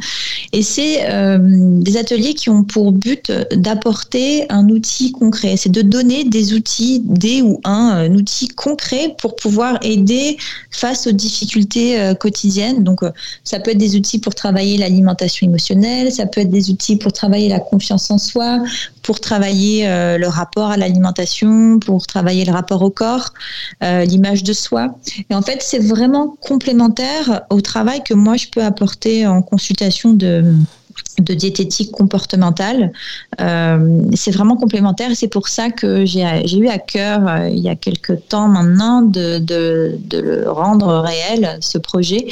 Et 0.54 0.64
c'est 0.64 1.08
euh, 1.12 1.38
des 1.40 1.98
ateliers 1.98 2.34
qui 2.34 2.50
ont 2.50 2.64
pour 2.64 2.92
but 2.92 3.32
d'apporter 3.54 4.52
un 4.52 4.70
outil 4.70 5.12
concret. 5.12 5.56
C'est 5.56 5.70
de 5.70 5.84
donner 5.84 6.24
des 6.24 6.54
outils, 6.54 7.02
des 7.06 7.44
ou 7.44 7.62
un, 7.64 8.12
outil 8.16 8.48
concret 8.48 9.16
pour 9.20 9.36
pouvoir 9.36 9.78
aider 9.84 10.38
face 10.72 11.06
aux 11.06 11.12
difficultés 11.12 12.00
euh, 12.00 12.16
quotidiennes. 12.16 12.84
Donc 12.84 13.02
ça 13.44 13.60
peut 13.60 13.72
être 13.72 13.78
des 13.78 13.96
outils 13.96 14.20
pour 14.20 14.34
travailler 14.34 14.78
l'alimentation 14.78 15.46
émotionnelle, 15.46 16.12
ça 16.12 16.26
peut 16.26 16.42
être 16.42 16.50
des 16.50 16.72
outils 16.72 16.96
pour 16.96 17.14
travailler 17.14 17.50
la 17.50 17.60
confiance 17.60 18.10
en 18.10 18.18
soi, 18.18 18.64
pour 19.04 19.20
travailler 19.20 19.86
le 19.86 20.28
rapport 20.28 20.72
à 20.72 20.78
l'alimentation 20.78 21.35
pour 21.86 22.08
travailler 22.08 22.46
le 22.46 22.52
rapport 22.52 22.82
au 22.82 22.90
corps, 22.90 23.34
euh, 23.84 24.06
l'image 24.06 24.44
de 24.44 24.54
soi. 24.54 24.96
Et 25.30 25.36
en 25.36 25.42
fait, 25.42 25.62
c'est 25.62 25.80
vraiment 25.80 26.36
complémentaire 26.42 27.42
au 27.50 27.62
travail 27.62 28.04
que 28.04 28.14
moi, 28.14 28.38
je 28.38 28.48
peux 28.48 28.64
apporter 28.64 29.28
en 29.28 29.42
consultation 29.42 30.14
de 30.14 30.54
diététique 31.20 31.92
comportementale. 31.92 32.92
Euh, 33.42 34.02
c'est 34.14 34.32
vraiment 34.32 34.56
complémentaire 34.56 35.12
c'est 35.14 35.28
pour 35.28 35.48
ça 35.50 35.70
que 35.70 36.06
j'ai 36.06 36.24
eu 36.58 36.68
à 36.68 36.78
cœur, 36.78 37.28
euh, 37.28 37.50
il 37.50 37.60
y 37.60 37.70
a 37.70 37.76
quelques 37.76 38.28
temps 38.30 38.48
maintenant, 38.48 39.02
de, 39.02 39.44
le 40.14 40.50
rendre 40.50 41.00
réel, 41.00 41.58
ce 41.60 41.78
projet. 41.78 42.28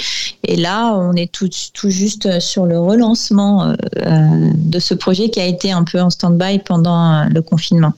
Et 0.47 0.55
là, 0.55 0.93
on 0.95 1.13
est 1.13 1.31
tout 1.31 1.89
juste 1.89 2.39
sur 2.39 2.65
le 2.65 2.79
relancement 2.79 3.73
de 3.95 4.79
ce 4.79 4.93
projet 4.93 5.29
qui 5.29 5.39
a 5.39 5.45
été 5.45 5.71
un 5.71 5.83
peu 5.83 5.99
en 5.99 6.09
stand-by 6.09 6.59
pendant 6.59 7.25
le 7.25 7.41
confinement. 7.41 7.93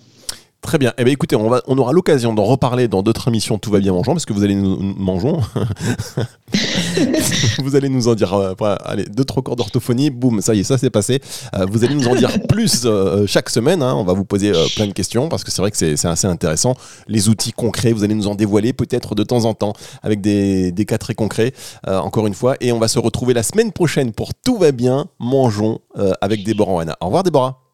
Très 0.65 0.79
bien. 0.79 0.93
Eh 0.97 1.03
bien, 1.03 1.13
écoutez, 1.13 1.35
on, 1.35 1.47
va, 1.47 1.61
on 1.67 1.77
aura 1.77 1.93
l'occasion 1.93 2.33
d'en 2.33 2.43
reparler 2.43 2.87
dans 2.87 3.03
d'autres 3.03 3.27
émissions 3.27 3.59
Tout 3.59 3.69
va 3.69 3.79
bien 3.79 3.93
mangeant, 3.93 4.13
parce 4.13 4.25
que 4.25 4.33
vous 4.33 4.43
allez 4.43 4.55
nous 4.55 4.77
mangeons. 4.97 5.39
vous 7.59 7.75
allez 7.75 7.87
nous 7.87 8.07
en 8.07 8.15
dire, 8.15 8.33
euh, 8.33 8.55
allez, 8.83 9.05
deux 9.05 9.23
trois 9.23 9.43
d'orthophonie, 9.55 10.09
boum, 10.09 10.41
ça 10.41 10.55
y 10.55 10.61
est, 10.61 10.63
ça 10.63 10.79
s'est 10.79 10.89
passé. 10.89 11.21
Euh, 11.55 11.67
vous 11.69 11.83
allez 11.83 11.93
nous 11.93 12.07
en 12.07 12.15
dire 12.15 12.31
plus 12.47 12.81
euh, 12.85 13.27
chaque 13.27 13.51
semaine. 13.51 13.83
Hein. 13.83 13.93
on 13.93 14.03
va 14.03 14.13
vous 14.13 14.25
poser 14.25 14.53
plein 14.75 14.87
de 14.87 14.93
questions 14.93 15.29
parce 15.29 15.43
que 15.43 15.51
c'est 15.51 15.61
vrai 15.61 15.69
que 15.69 15.77
c'est 15.77 16.03
assez 16.03 16.27
intéressant. 16.27 16.73
Les 17.07 17.29
outils 17.29 17.51
concrets, 17.51 17.93
vous 17.93 18.03
allez 18.03 18.15
nous 18.15 18.27
en 18.27 18.33
dévoiler 18.33 18.73
peut-être 18.73 19.13
de 19.13 19.21
temps 19.21 19.45
en 19.45 19.53
temps 19.53 19.73
avec 20.01 20.19
des, 20.19 20.71
des 20.71 20.85
cas 20.85 20.97
très 20.97 21.13
concrets. 21.13 21.53
encore 21.85 22.25
une 22.25 22.33
fois, 22.33 22.55
et 22.59 22.71
on 22.71 22.79
va 22.79 22.87
se 22.87 22.97
retrouver 22.97 23.35
la 23.35 23.43
semaine 23.43 23.71
prochaine 23.71 24.13
pour 24.13 24.33
Tout 24.33 24.57
va 24.57 24.71
bien, 24.71 25.05
mangeons 25.19 25.77
avec 26.21 26.43
Déborah 26.43 26.73
Oana. 26.73 26.97
Au 27.01 27.05
revoir, 27.05 27.21
Déborah. 27.21 27.64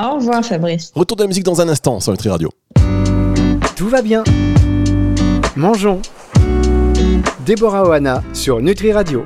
Au 0.00 0.14
revoir 0.14 0.42
Fabrice. 0.42 0.90
Retour 0.94 1.18
de 1.18 1.22
la 1.22 1.28
musique 1.28 1.44
dans 1.44 1.60
un 1.60 1.68
instant 1.68 2.00
sur 2.00 2.12
Nutri 2.12 2.30
Radio. 2.30 2.48
Tout 3.76 3.88
va 3.88 4.00
bien. 4.00 4.24
Mangeons. 5.54 6.00
Déborah 7.44 7.86
Oana 7.86 8.22
sur 8.32 8.62
Nutri 8.62 8.90
Radio. 8.92 9.20